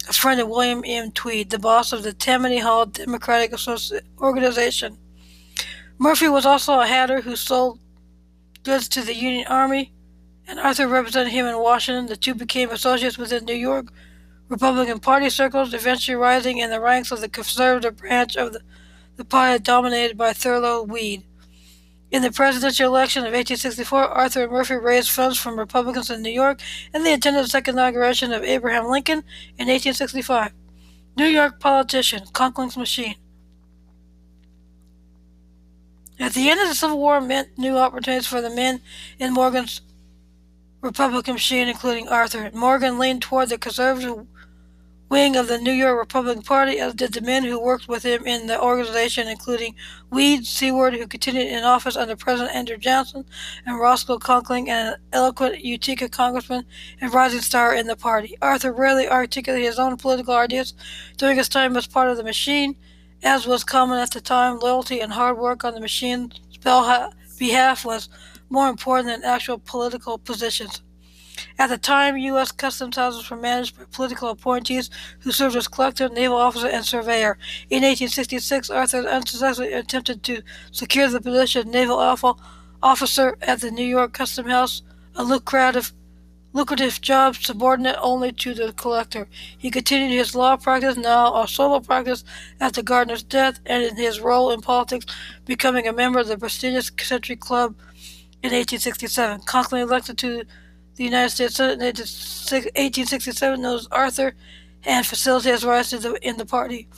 a 0.08 0.14
friend 0.14 0.42
of 0.42 0.48
William 0.48 0.84
M. 0.86 1.12
Tweed, 1.12 1.52
the 1.52 1.60
boss 1.60 1.94
of 1.94 2.02
the 2.02 2.14
Tammany 2.14 2.60
Hall 2.60 2.88
Democratic 2.88 3.52
Associ- 3.52 4.02
Organization. 4.20 4.98
Murphy 6.00 6.28
was 6.28 6.46
also 6.46 6.80
a 6.80 6.88
hatter 6.88 7.22
who 7.22 7.36
sold 7.36 7.80
goods 8.64 8.90
to 8.90 9.02
the 9.02 9.16
Union 9.16 9.46
Army, 9.48 9.94
and 10.48 10.60
Arthur 10.60 10.88
represented 10.88 11.32
him 11.32 11.46
in 11.46 11.60
Washington. 11.60 12.08
The 12.08 12.18
two 12.18 12.34
became 12.34 12.72
associates 12.72 13.20
within 13.20 13.46
New 13.46 13.54
York 13.54 13.92
Republican 14.48 15.00
Party 15.00 15.30
circles, 15.30 15.76
eventually 15.76 16.16
rising 16.16 16.58
in 16.58 16.72
the 16.72 16.82
ranks 16.82 17.12
of 17.12 17.22
the 17.22 17.30
conservative 17.30 17.98
branch 17.98 18.36
of 18.36 18.54
the, 18.54 18.62
the 19.20 19.26
party 19.26 19.62
dominated 19.62 20.18
by 20.18 20.32
Thurlow 20.32 20.82
Weed. 20.82 21.24
In 22.10 22.22
the 22.22 22.32
presidential 22.32 22.88
election 22.88 23.24
of 23.24 23.34
1864, 23.34 24.06
Arthur 24.06 24.44
and 24.44 24.52
Murphy 24.52 24.76
raised 24.76 25.12
funds 25.12 25.38
from 25.38 25.60
Republicans 25.60 26.10
in 26.10 26.22
New 26.22 26.32
York, 26.32 26.62
and 26.94 27.06
they 27.06 27.14
attended 27.14 27.44
the 27.44 27.50
second 27.50 27.76
inauguration 27.76 28.32
of 28.32 28.44
Abraham 28.44 28.90
Lincoln 28.90 29.20
in 29.58 29.68
1865. 29.68 30.54
New 31.18 31.26
York 31.26 31.60
politician, 31.60 32.22
Conkling's 32.32 32.78
machine. 32.78 33.16
At 36.18 36.34
the 36.34 36.50
end 36.50 36.62
of 36.62 36.70
the 36.70 36.76
Civil 36.76 36.98
War 36.98 37.20
meant 37.20 37.58
new 37.58 37.78
opportunities 37.78 38.26
for 38.26 38.40
the 38.40 38.50
men 38.50 38.80
in 39.20 39.34
Morgan's 39.34 39.82
Republican 40.80 41.34
machine, 41.34 41.68
including 41.68 42.08
Arthur. 42.08 42.50
Morgan 42.54 42.98
leaned 42.98 43.22
toward 43.24 43.50
the 43.50 43.58
conservative 43.58 44.26
wing 45.10 45.36
of 45.36 45.48
the 45.48 45.58
New 45.58 45.72
York 45.72 45.98
Republican 45.98 46.44
Party, 46.44 46.80
as 46.80 46.94
did 46.94 47.14
the 47.14 47.22
men 47.22 47.44
who 47.44 47.60
worked 47.60 47.88
with 47.88 48.04
him 48.04 48.26
in 48.26 48.46
the 48.46 48.62
organization, 48.62 49.28
including 49.28 49.76
Weed, 50.12 50.46
Seward, 50.46 50.94
who 50.94 51.08
continued 51.08 51.48
in 51.48 51.64
office 51.64 51.98
under 51.98 52.16
President 52.16 52.56
Andrew 52.56 52.78
Johnson, 52.78 53.26
and 53.66 53.80
Roscoe 53.80 54.20
Conkling, 54.20 54.70
an 54.70 54.96
eloquent 55.12 55.66
Utica 55.66 56.08
congressman 56.08 56.64
and 57.02 57.14
rising 57.14 57.42
star 57.42 57.74
in 57.74 57.88
the 57.88 57.96
party. 57.96 58.38
Arthur 58.42 58.72
rarely 58.72 59.10
articulated 59.10 59.66
his 59.66 59.80
own 59.80 59.98
political 59.98 60.36
ideas 60.36 60.76
during 61.18 61.38
his 61.38 61.50
time 61.50 61.76
as 61.76 61.88
part 61.88 62.10
of 62.10 62.18
the 62.18 62.24
machine. 62.24 62.76
As 63.24 63.46
was 63.46 63.64
common 63.64 63.98
at 63.98 64.12
the 64.12 64.22
time, 64.22 64.60
loyalty 64.60 65.02
and 65.02 65.12
hard 65.12 65.38
work 65.38 65.64
on 65.66 65.74
the 65.74 65.82
machine's 65.82 66.40
behalf 67.38 67.84
was 67.84 68.10
more 68.50 68.70
important 68.70 69.08
than 69.08 69.24
actual 69.24 69.58
political 69.58 70.18
positions. 70.18 70.82
At 71.58 71.68
the 71.68 71.78
time, 71.78 72.18
U.S. 72.18 72.52
customs 72.52 72.96
houses 72.96 73.30
were 73.30 73.38
managed 73.38 73.78
by 73.78 73.86
political 73.92 74.30
appointees 74.30 74.90
who 75.20 75.32
served 75.32 75.56
as 75.56 75.68
collector, 75.68 76.10
naval 76.10 76.38
officer, 76.38 76.68
and 76.68 76.86
surveyor. 76.86 77.38
In 77.70 77.84
1866, 77.84 78.70
Arthur 78.70 79.08
unsuccessfully 79.08 79.74
attempted 79.74 80.24
to 80.24 80.42
secure 80.72 81.08
the 81.08 81.22
position 81.22 81.62
of 81.62 81.74
naval 81.74 81.98
officer 82.82 83.38
at 83.42 83.62
the 83.62 83.72
New 83.72 83.86
York 83.86 84.14
Custom 84.14 84.48
House, 84.48 84.82
a 85.16 85.24
lucrative 85.24 85.94
lucrative 86.52 87.00
job 87.02 87.36
subordinate 87.36 87.96
only 88.02 88.32
to 88.32 88.54
the 88.54 88.74
collector. 88.74 89.28
He 89.58 89.70
continued 89.70 90.12
his 90.12 90.34
law 90.36 90.58
practice, 90.58 90.98
now 90.98 91.42
a 91.42 91.48
solo 91.48 91.80
practice, 91.80 92.24
after 92.60 92.82
Gardner's 92.82 93.24
death, 93.24 93.60
and 93.66 93.84
in 93.84 93.96
his 93.96 94.20
role 94.20 94.52
in 94.52 94.62
politics, 94.62 95.06
becoming 95.46 95.88
a 95.88 95.94
member 95.94 96.20
of 96.20 96.28
the 96.28 96.38
prestigious 96.38 96.92
Century 97.00 97.36
Club 97.36 97.76
in 98.42 98.52
1867. 98.52 99.42
Conkling 99.42 99.82
elected 99.82 100.18
to 100.18 100.44
the 101.00 101.06
United 101.06 101.30
States 101.30 101.56
Senate 101.56 101.80
in 101.80 101.86
1867 101.86 103.62
knows 103.62 103.88
Arthur 103.90 104.36
and 104.84 105.08
facilitated 105.08 105.54
his 105.54 105.64
rise 105.64 105.92
the, 105.92 106.20
in 106.22 106.36
the 106.36 106.46
party. 106.46 106.90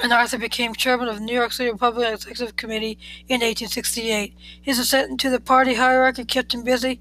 And 0.00 0.12
Arthur 0.12 0.38
became 0.38 0.72
chairman 0.72 1.08
of 1.08 1.16
the 1.16 1.20
New 1.20 1.34
York 1.34 1.50
City 1.50 1.72
Republican 1.72 2.14
Executive 2.14 2.54
Committee 2.54 2.96
in 3.26 3.40
1868. 3.40 4.36
His 4.62 4.78
ascent 4.78 5.10
into 5.10 5.30
the 5.30 5.40
party 5.40 5.74
hierarchy 5.74 6.24
kept 6.24 6.54
him 6.54 6.62
busy 6.62 7.00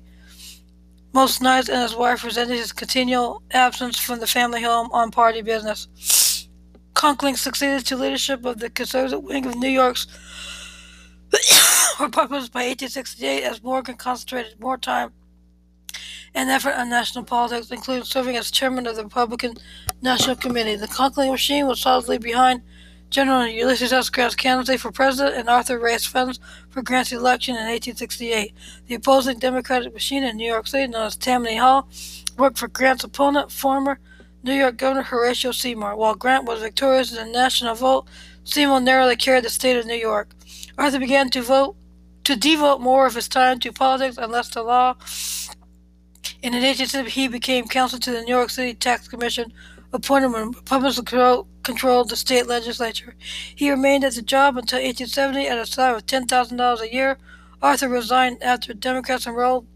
most 1.13 1.39
nights, 1.39 1.69
and 1.69 1.83
his 1.83 1.95
wife 1.95 2.23
resented 2.23 2.57
his 2.57 2.71
continual 2.71 3.43
absence 3.51 3.99
from 3.99 4.19
the 4.19 4.27
family 4.27 4.63
home 4.63 4.89
on 4.91 5.11
party 5.11 5.43
business. 5.43 6.47
Conkling 6.95 7.37
succeeded 7.37 7.85
to 7.85 7.95
leadership 7.95 8.43
of 8.43 8.57
the 8.57 8.71
conservative 8.71 9.21
wing 9.21 9.45
of 9.45 9.55
New 9.55 9.69
York's 9.69 10.07
Republicans 11.99 12.49
by 12.49 12.61
1868 12.61 13.43
as 13.43 13.61
Morgan 13.61 13.97
concentrated 13.97 14.59
more 14.59 14.79
time 14.79 15.11
and 16.33 16.49
effort 16.49 16.77
on 16.77 16.89
national 16.89 17.23
politics, 17.23 17.71
including 17.71 18.03
serving 18.03 18.37
as 18.37 18.51
chairman 18.51 18.87
of 18.87 18.95
the 18.95 19.03
Republican 19.03 19.55
National 20.01 20.35
Committee. 20.35 20.75
The 20.75 20.87
Conkling 20.87 21.31
machine 21.31 21.67
was 21.67 21.81
solidly 21.81 22.17
behind 22.17 22.61
General 23.09 23.45
Ulysses 23.45 23.91
S. 23.91 24.09
Grant's 24.09 24.35
candidacy 24.35 24.77
for 24.77 24.91
president, 24.91 25.35
and 25.35 25.49
Arthur 25.49 25.77
raised 25.77 26.07
funds 26.07 26.39
for 26.69 26.81
Grant's 26.81 27.11
election 27.11 27.55
in 27.55 27.63
1868. 27.63 28.53
The 28.87 28.95
opposing 28.95 29.37
Democratic 29.37 29.93
machine 29.93 30.23
in 30.23 30.37
New 30.37 30.47
York 30.47 30.67
City, 30.67 30.87
known 30.87 31.07
as 31.07 31.17
Tammany 31.17 31.57
Hall, 31.57 31.89
worked 32.37 32.57
for 32.57 32.69
Grant's 32.69 33.03
opponent, 33.03 33.51
former 33.51 33.99
New 34.43 34.53
York 34.53 34.77
Governor 34.77 35.03
Horatio 35.03 35.51
Seymour. 35.51 35.97
While 35.97 36.15
Grant 36.15 36.45
was 36.45 36.61
victorious 36.61 37.11
in 37.11 37.25
the 37.25 37.31
national 37.31 37.75
vote, 37.75 38.07
Seymour 38.45 38.79
narrowly 38.79 39.17
carried 39.17 39.43
the 39.43 39.49
state 39.49 39.75
of 39.75 39.85
New 39.85 39.93
York. 39.95 40.29
Arthur 40.77 40.99
began 40.99 41.29
to 41.31 41.41
vote 41.41 41.75
to 42.23 42.35
devote 42.35 42.79
more 42.79 43.05
of 43.05 43.15
his 43.15 43.27
time 43.27 43.59
to 43.59 43.73
politics 43.73 44.17
and 44.17 44.31
less 44.31 44.49
to 44.49 44.61
law. 44.61 44.95
In 46.41 46.53
1870, 46.53 47.09
he 47.11 47.27
became 47.27 47.67
counsel 47.67 47.99
to 47.99 48.11
the 48.11 48.21
New 48.21 48.35
York 48.35 48.49
City 48.49 48.73
Tax 48.73 49.07
Commission, 49.07 49.53
appointed 49.93 50.31
when 50.31 50.51
Republicans 50.51 50.99
controlled 51.63 52.09
the 52.09 52.15
state 52.15 52.47
legislature. 52.47 53.15
He 53.55 53.69
remained 53.69 54.03
at 54.03 54.15
the 54.15 54.21
job 54.21 54.57
until 54.57 54.79
1870 54.79 55.47
at 55.47 55.57
a 55.57 55.65
salary 55.65 55.97
of 55.97 56.05
$10,000 56.05 56.81
a 56.81 56.93
year. 56.93 57.17
Arthur 57.61 57.89
resigned 57.89 58.41
after 58.41 58.73
Democrats 58.73 59.27
enrolled 59.27 59.67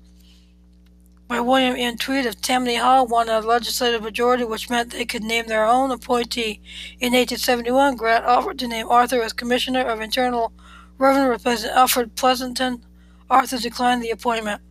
by 1.28 1.40
William 1.40 1.76
M. 1.76 1.98
Tweed 1.98 2.26
of 2.28 2.40
Tammany 2.40 2.76
Hall 2.76 3.08
won 3.08 3.30
a 3.30 3.40
legislative 3.40 4.04
majority, 4.04 4.44
which 4.44 4.70
meant 4.70 4.92
they 4.92 5.06
could 5.06 5.24
name 5.24 5.48
their 5.48 5.66
own 5.66 5.90
appointee. 5.90 6.62
In 7.00 7.14
1871, 7.14 7.96
Grant 7.96 8.26
offered 8.26 8.60
to 8.60 8.68
name 8.68 8.88
Arthur 8.90 9.22
as 9.24 9.34
Commissioner 9.34 9.82
of 9.82 10.02
Internal 10.02 10.54
Revenue, 10.98 11.30
replacing 11.30 11.72
Alfred 11.72 12.16
Pleasonton. 12.16 12.82
Arthur 13.30 13.58
declined 13.58 14.04
the 14.04 14.12
appointment. 14.12 14.62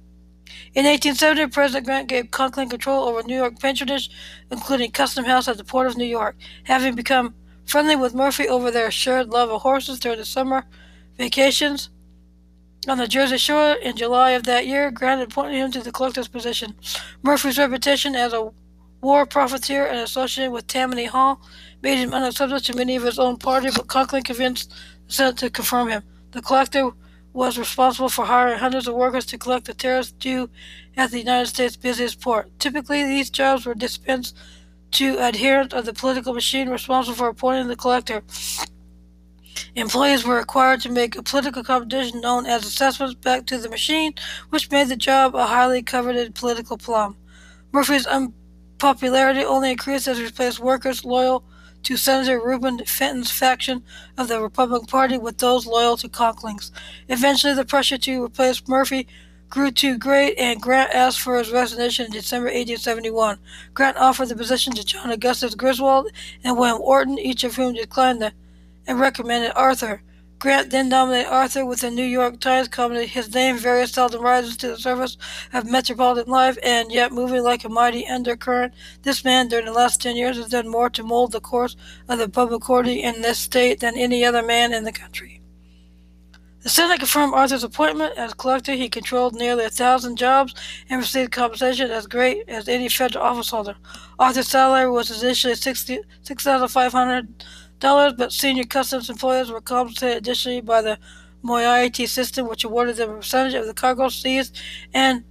In 0.74 0.84
1870, 0.84 1.46
President 1.48 1.86
Grant 1.86 2.08
gave 2.08 2.30
Conkling 2.30 2.70
control 2.70 3.08
over 3.08 3.22
New 3.22 3.36
York 3.36 3.58
patronage, 3.58 4.10
including 4.50 4.90
Custom 4.90 5.24
House 5.24 5.48
at 5.48 5.56
the 5.56 5.64
Port 5.64 5.86
of 5.86 5.96
New 5.96 6.04
York. 6.04 6.36
Having 6.64 6.94
become 6.94 7.34
friendly 7.64 7.96
with 7.96 8.14
Murphy 8.14 8.48
over 8.48 8.70
their 8.70 8.90
shared 8.90 9.30
love 9.30 9.50
of 9.50 9.62
horses 9.62 9.98
during 9.98 10.18
the 10.18 10.24
summer 10.24 10.64
vacations 11.16 11.90
on 12.88 12.98
the 12.98 13.08
Jersey 13.08 13.38
Shore 13.38 13.72
in 13.72 13.96
July 13.96 14.30
of 14.30 14.42
that 14.44 14.66
year, 14.66 14.90
Grant 14.90 15.22
appointed 15.22 15.56
him 15.56 15.72
to 15.72 15.80
the 15.80 15.92
collector's 15.92 16.28
position. 16.28 16.74
Murphy's 17.22 17.58
reputation 17.58 18.14
as 18.14 18.32
a 18.32 18.50
war 19.00 19.26
profiteer 19.26 19.86
and 19.86 19.98
associated 19.98 20.50
with 20.50 20.66
Tammany 20.66 21.06
Hall 21.06 21.40
made 21.82 21.96
him 21.96 22.12
unacceptable 22.12 22.60
to 22.60 22.76
many 22.76 22.96
of 22.96 23.02
his 23.02 23.18
own 23.18 23.36
party, 23.36 23.68
but 23.74 23.86
Conkling 23.86 24.24
convinced 24.24 24.70
the 25.06 25.12
Senate 25.12 25.36
to 25.38 25.50
confirm 25.50 25.88
him. 25.88 26.02
The 26.32 26.42
collector 26.42 26.90
was 27.34 27.58
responsible 27.58 28.08
for 28.08 28.24
hiring 28.24 28.58
hundreds 28.58 28.86
of 28.86 28.94
workers 28.94 29.26
to 29.26 29.36
collect 29.36 29.66
the 29.66 29.74
tariffs 29.74 30.12
due 30.12 30.48
at 30.96 31.10
the 31.10 31.18
United 31.18 31.48
States' 31.48 31.76
busiest 31.76 32.20
port. 32.20 32.48
Typically, 32.60 33.04
these 33.04 33.28
jobs 33.28 33.66
were 33.66 33.74
dispensed 33.74 34.36
to 34.92 35.18
adherents 35.18 35.74
of 35.74 35.84
the 35.84 35.92
political 35.92 36.32
machine 36.32 36.68
responsible 36.68 37.16
for 37.16 37.28
appointing 37.28 37.66
the 37.66 37.76
collector. 37.76 38.22
Employees 39.74 40.24
were 40.24 40.36
required 40.36 40.80
to 40.82 40.88
make 40.88 41.16
a 41.16 41.22
political 41.22 41.64
competition 41.64 42.20
known 42.20 42.46
as 42.46 42.64
assessments 42.64 43.14
back 43.14 43.44
to 43.46 43.58
the 43.58 43.68
machine, 43.68 44.14
which 44.50 44.70
made 44.70 44.88
the 44.88 44.96
job 44.96 45.34
a 45.34 45.46
highly 45.46 45.82
coveted 45.82 46.36
political 46.36 46.78
plum. 46.78 47.16
Murphy's 47.72 48.06
unpopularity 48.06 49.44
only 49.44 49.72
increased 49.72 50.06
as 50.06 50.18
he 50.18 50.24
replaced 50.24 50.60
workers 50.60 51.04
loyal 51.04 51.44
to 51.84 51.96
Senator 51.96 52.40
Reuben 52.40 52.84
Fenton's 52.84 53.30
faction 53.30 53.82
of 54.18 54.28
the 54.28 54.40
Republican 54.40 54.86
Party 54.86 55.18
with 55.18 55.38
those 55.38 55.66
loyal 55.66 55.96
to 55.98 56.08
Conkling's. 56.08 56.72
Eventually, 57.08 57.54
the 57.54 57.64
pressure 57.64 57.98
to 57.98 58.24
replace 58.24 58.66
Murphy 58.66 59.06
grew 59.50 59.70
too 59.70 59.96
great, 59.98 60.34
and 60.36 60.60
Grant 60.60 60.94
asked 60.94 61.20
for 61.20 61.38
his 61.38 61.52
resignation 61.52 62.06
in 62.06 62.12
December 62.12 62.46
1871. 62.46 63.38
Grant 63.72 63.96
offered 63.96 64.28
the 64.28 64.36
position 64.36 64.72
to 64.74 64.84
John 64.84 65.10
Augustus 65.10 65.54
Griswold 65.54 66.08
and 66.42 66.58
William 66.58 66.80
Orton, 66.80 67.18
each 67.18 67.44
of 67.44 67.54
whom 67.54 67.74
declined 67.74 68.20
the, 68.20 68.32
and 68.86 68.98
recommended 68.98 69.52
Arthur. 69.54 70.02
Grant 70.44 70.68
then 70.68 70.90
nominated 70.90 71.32
Arthur 71.32 71.64
with 71.64 71.80
the 71.80 71.90
New 71.90 72.04
York 72.04 72.38
Times 72.38 72.68
commenting, 72.68 73.08
His 73.08 73.32
name 73.32 73.56
very 73.56 73.86
seldom 73.86 74.20
rises 74.20 74.58
to 74.58 74.68
the 74.68 74.76
surface 74.76 75.16
of 75.54 75.64
metropolitan 75.64 76.30
life, 76.30 76.58
and 76.62 76.92
yet 76.92 77.12
moving 77.12 77.42
like 77.42 77.64
a 77.64 77.70
mighty 77.70 78.06
undercurrent, 78.06 78.74
this 79.04 79.24
man 79.24 79.48
during 79.48 79.64
the 79.64 79.72
last 79.72 80.02
ten 80.02 80.16
years 80.16 80.36
has 80.36 80.50
done 80.50 80.68
more 80.68 80.90
to 80.90 81.02
mold 81.02 81.32
the 81.32 81.40
course 81.40 81.76
of 82.10 82.18
the 82.18 82.28
public 82.28 82.68
order 82.68 82.90
in 82.90 83.22
this 83.22 83.38
state 83.38 83.80
than 83.80 83.96
any 83.96 84.22
other 84.22 84.42
man 84.42 84.74
in 84.74 84.84
the 84.84 84.92
country. 84.92 85.40
The 86.60 86.68
Senate 86.68 86.98
confirmed 86.98 87.32
Arthur's 87.32 87.64
appointment 87.64 88.12
as 88.18 88.34
collector. 88.34 88.72
He 88.72 88.90
controlled 88.90 89.34
nearly 89.34 89.64
a 89.64 89.70
thousand 89.70 90.16
jobs 90.16 90.54
and 90.90 91.00
received 91.00 91.32
compensation 91.32 91.90
as 91.90 92.06
great 92.06 92.46
as 92.48 92.68
any 92.68 92.90
federal 92.90 93.24
officeholder. 93.24 93.76
Arthur's 94.18 94.48
salary 94.48 94.90
was 94.90 95.22
initially 95.22 95.54
six 95.54 95.84
thousand 95.84 96.68
five 96.68 96.92
hundred 96.92 97.44
but 97.80 98.32
senior 98.32 98.64
customs 98.64 99.10
employees 99.10 99.50
were 99.50 99.60
compensated 99.60 100.18
additionally 100.18 100.60
by 100.60 100.82
the 100.82 100.98
moiety 101.42 102.06
system, 102.06 102.48
which 102.48 102.64
awarded 102.64 102.96
them 102.96 103.10
a 103.10 103.16
percentage 103.16 103.54
of 103.54 103.66
the 103.66 103.74
cargo 103.74 104.08
seized 104.08 104.58
and 104.94 105.24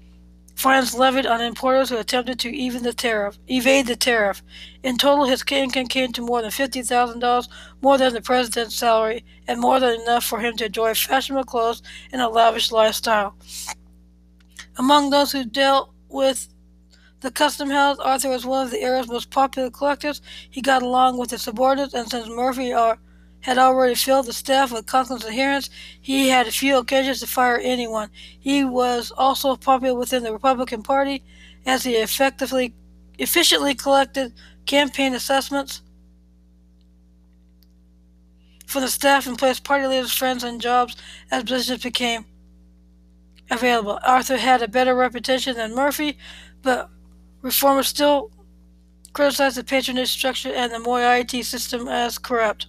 fines 0.56 0.94
levied 0.94 1.26
on 1.26 1.42
importers 1.42 1.90
who 1.90 1.98
attempted 1.98 2.40
to 2.40 2.56
even 2.56 2.84
the 2.84 2.94
tariff, 2.94 3.40
evade 3.48 3.88
the 3.88 3.96
tariff. 3.96 4.44
In 4.84 4.98
total, 4.98 5.26
his 5.26 5.44
income 5.50 5.88
came 5.88 6.12
to 6.14 6.22
more 6.22 6.42
than 6.42 6.52
fifty 6.52 6.84
thousand 6.84 7.20
dollars, 7.20 7.50
more 7.82 7.98
than 7.98 8.14
the 8.14 8.22
president's 8.22 8.76
salary, 8.76 9.26
and 9.48 9.60
more 9.60 9.80
than 9.80 10.00
enough 10.02 10.24
for 10.24 10.40
him 10.40 10.56
to 10.58 10.66
enjoy 10.66 10.94
fashionable 10.94 11.46
clothes 11.46 11.82
and 12.12 12.22
a 12.22 12.30
lavish 12.30 12.72
lifestyle. 12.72 13.36
Among 14.78 15.10
those 15.10 15.32
who 15.32 15.46
dealt 15.46 15.92
with 16.10 16.53
the 17.24 17.32
custom 17.32 17.70
house, 17.70 17.98
Arthur 18.00 18.30
was 18.30 18.46
one 18.46 18.66
of 18.66 18.72
the 18.72 18.82
era's 18.82 19.08
most 19.08 19.32
popular 19.32 19.72
collectors. 19.72 20.22
He 20.50 20.62
got 20.62 20.84
along 20.84 21.18
with 21.18 21.32
his 21.32 21.42
subordinates, 21.42 21.94
and 21.94 22.10
since 22.10 22.28
Murphy 22.28 22.70
had 22.70 23.58
already 23.58 23.96
filled 23.96 24.28
the 24.28 24.34
staff 24.34 24.72
with 24.72 24.86
Conkling's 24.86 25.26
adherents, 25.26 25.70
he 26.00 26.30
had 26.30 26.48
few 26.48 26.78
occasions 26.78 27.22
to 27.22 27.28
fire 27.28 27.58
anyone. 27.58 28.10
He 28.40 28.64
was 28.64 29.12
also 29.18 29.56
popular 29.56 29.98
within 29.98 30.24
the 30.24 30.34
Republican 30.34 30.84
Party, 30.84 31.24
as 31.66 31.84
he 31.84 31.96
effectively, 31.96 32.76
efficiently 33.18 33.74
collected 33.74 34.34
campaign 34.66 35.14
assessments 35.14 35.82
for 38.68 38.80
the 38.80 38.88
staff 38.88 39.28
and 39.28 39.38
placed 39.38 39.64
party 39.64 39.88
leaders' 39.88 40.14
friends 40.14 40.44
on 40.44 40.60
jobs 40.60 40.98
as 41.32 41.44
positions 41.44 41.84
became 41.84 42.26
available. 43.50 44.00
Arthur 44.04 44.38
had 44.38 44.62
a 44.62 44.68
better 44.68 44.96
reputation 44.96 45.56
than 45.56 45.76
Murphy, 45.76 46.18
but 46.62 46.90
Reformers 47.44 47.88
still 47.90 48.32
criticize 49.12 49.56
the 49.56 49.64
patronage 49.64 50.10
structure 50.10 50.52
and 50.52 50.72
the 50.72 50.80
moiety 50.80 51.44
system 51.44 51.88
as 51.88 52.18
corrupt. 52.18 52.66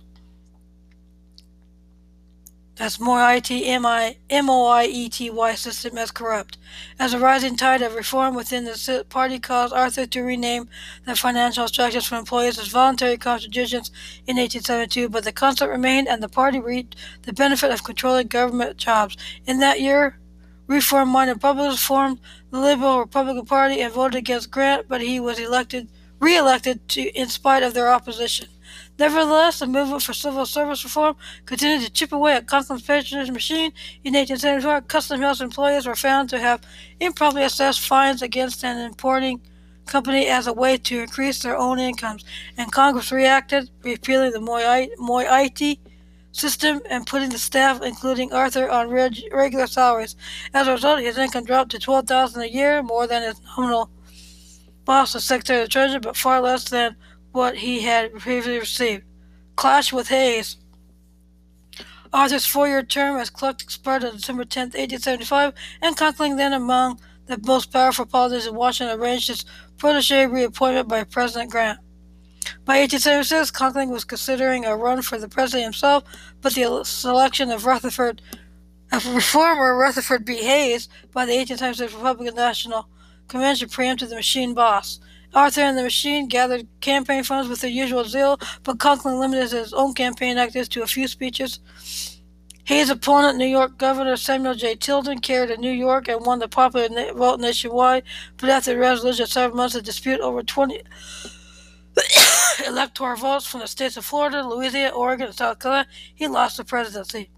That's 2.76 2.98
moiety, 2.98 3.66
M-O-I-E-T-Y 3.68 5.54
system 5.54 5.96
as 5.96 6.10
corrupt. 6.10 6.58
As 6.98 7.14
a 7.14 7.20
rising 7.20 7.56
tide 7.56 7.82
of 7.82 7.94
reform 7.94 8.34
within 8.34 8.64
the 8.64 9.06
party 9.08 9.38
caused 9.38 9.72
Arthur 9.72 10.06
to 10.06 10.22
rename 10.22 10.68
the 11.06 11.14
financial 11.14 11.68
structures 11.68 12.06
for 12.06 12.16
employees 12.16 12.58
as 12.58 12.66
voluntary 12.66 13.16
contributions 13.16 13.92
in 14.26 14.38
1872, 14.38 15.08
but 15.08 15.22
the 15.22 15.30
concept 15.30 15.70
remained 15.70 16.08
and 16.08 16.20
the 16.20 16.28
party 16.28 16.58
reaped 16.58 16.96
the 17.22 17.32
benefit 17.32 17.70
of 17.70 17.84
controlling 17.84 18.26
government 18.26 18.76
jobs. 18.76 19.16
In 19.46 19.60
that 19.60 19.80
year, 19.80 20.18
Reform-minded 20.66 21.34
Republicans 21.34 21.82
formed 21.82 22.20
the 22.50 22.58
Liberal 22.58 23.00
Republican 23.00 23.44
Party 23.44 23.80
and 23.80 23.92
voted 23.92 24.16
against 24.16 24.50
Grant, 24.50 24.88
but 24.88 25.00
he 25.00 25.20
was 25.20 25.38
elected, 25.38 25.88
re-elected 26.20 26.88
to, 26.90 27.02
in 27.02 27.28
spite 27.28 27.62
of 27.62 27.74
their 27.74 27.92
opposition. 27.92 28.48
Nevertheless, 28.98 29.58
the 29.58 29.66
movement 29.66 30.02
for 30.02 30.14
civil 30.14 30.46
service 30.46 30.82
reform 30.84 31.16
continued 31.46 31.84
to 31.84 31.92
chip 31.92 32.12
away 32.12 32.34
at 32.34 32.46
Conkling's 32.46 32.82
patronage 32.82 33.30
machine. 33.30 33.72
In 34.04 34.14
1874, 34.14 34.82
custom 34.82 35.20
house 35.20 35.40
employees 35.40 35.86
were 35.86 35.94
found 35.94 36.30
to 36.30 36.38
have 36.38 36.62
improperly 36.98 37.44
assessed 37.44 37.80
fines 37.80 38.22
against 38.22 38.64
an 38.64 38.78
importing 38.78 39.40
company 39.86 40.28
as 40.28 40.46
a 40.46 40.52
way 40.52 40.78
to 40.78 41.00
increase 41.00 41.42
their 41.42 41.56
own 41.58 41.78
incomes, 41.78 42.24
and 42.56 42.72
Congress 42.72 43.12
reacted, 43.12 43.68
repealing 43.82 44.32
the 44.32 44.40
moiety 44.98 45.78
system 46.34 46.80
and 46.90 47.06
putting 47.06 47.30
the 47.30 47.38
staff, 47.38 47.80
including 47.82 48.32
Arthur, 48.32 48.68
on 48.68 48.90
reg- 48.90 49.22
regular 49.32 49.66
salaries. 49.66 50.16
As 50.52 50.66
a 50.66 50.72
result, 50.72 51.00
his 51.00 51.16
income 51.16 51.44
dropped 51.44 51.70
to 51.70 51.78
twelve 51.78 52.06
thousand 52.06 52.42
a 52.42 52.46
year, 52.50 52.82
more 52.82 53.06
than 53.06 53.22
his 53.22 53.40
nominal 53.56 53.90
boss, 54.84 55.12
the 55.12 55.20
Secretary 55.20 55.60
of 55.60 55.66
the 55.66 55.72
Treasury, 55.72 56.00
but 56.00 56.16
far 56.16 56.40
less 56.40 56.68
than 56.68 56.96
what 57.32 57.56
he 57.56 57.82
had 57.82 58.12
previously 58.14 58.58
received. 58.58 59.04
Clash 59.56 59.92
with 59.92 60.08
Hayes. 60.08 60.56
Arthur's 62.12 62.46
four-year 62.46 62.82
term 62.82 63.18
as 63.18 63.30
clerk 63.30 63.60
expired 63.60 64.04
on 64.04 64.16
December 64.16 64.44
10, 64.44 64.66
1875, 64.66 65.52
and 65.82 65.96
Conkling, 65.96 66.36
then 66.36 66.52
among 66.52 67.00
the 67.26 67.40
most 67.44 67.72
powerful 67.72 68.06
politicians 68.06 68.46
in 68.46 68.54
Washington, 68.54 69.00
arranged 69.00 69.28
his 69.28 69.44
protege 69.78 70.26
reappointment 70.26 70.88
by 70.88 71.02
President 71.02 71.50
Grant. 71.50 71.80
By 72.64 72.80
1876, 72.80 73.50
Conkling 73.50 73.90
was 73.90 74.04
considering 74.04 74.64
a 74.64 74.76
run 74.76 75.02
for 75.02 75.18
the 75.18 75.28
president 75.28 75.64
himself, 75.64 76.04
but 76.40 76.54
the 76.54 76.84
selection 76.84 77.50
of 77.50 77.66
Rutherford, 77.66 78.22
of 78.92 79.06
reformer 79.14 79.76
Rutherford 79.76 80.24
B. 80.24 80.36
Hayes 80.36 80.88
by 81.12 81.26
the 81.26 81.36
1876 81.36 81.94
Republican 81.94 82.34
National 82.34 82.88
Convention 83.28 83.68
preempted 83.68 84.10
the 84.10 84.16
machine 84.16 84.54
boss. 84.54 85.00
Arthur 85.34 85.62
and 85.62 85.76
the 85.76 85.82
machine 85.82 86.28
gathered 86.28 86.68
campaign 86.80 87.24
funds 87.24 87.48
with 87.48 87.60
their 87.60 87.70
usual 87.70 88.04
zeal, 88.04 88.38
but 88.62 88.78
Conkling 88.78 89.18
limited 89.18 89.50
his 89.50 89.72
own 89.72 89.94
campaign 89.94 90.38
activities 90.38 90.68
to 90.68 90.82
a 90.82 90.86
few 90.86 91.08
speeches. 91.08 91.58
Hayes' 92.66 92.88
opponent, 92.88 93.36
New 93.36 93.46
York 93.46 93.76
Governor 93.76 94.16
Samuel 94.16 94.54
J. 94.54 94.74
Tilden, 94.74 95.18
carried 95.18 95.50
in 95.50 95.60
New 95.60 95.72
York 95.72 96.08
and 96.08 96.24
won 96.24 96.38
the 96.38 96.48
popular 96.48 96.88
vote 97.12 97.38
nationwide, 97.38 98.04
but 98.38 98.48
after 98.48 98.72
the 98.72 98.78
resolution 98.78 99.24
of 99.24 99.28
seven 99.28 99.56
months 99.56 99.74
of 99.74 99.84
dispute 99.84 100.20
over 100.20 100.42
20 100.42 100.80
electoral 102.66 103.16
votes 103.16 103.46
from 103.46 103.60
the 103.60 103.66
states 103.66 103.96
of 103.96 104.04
Florida, 104.04 104.46
Louisiana, 104.46 104.94
Oregon, 104.94 105.26
and 105.26 105.34
South 105.34 105.58
Carolina, 105.58 105.88
he 106.14 106.26
lost 106.28 106.56
the 106.56 106.64
presidency. 106.64 107.30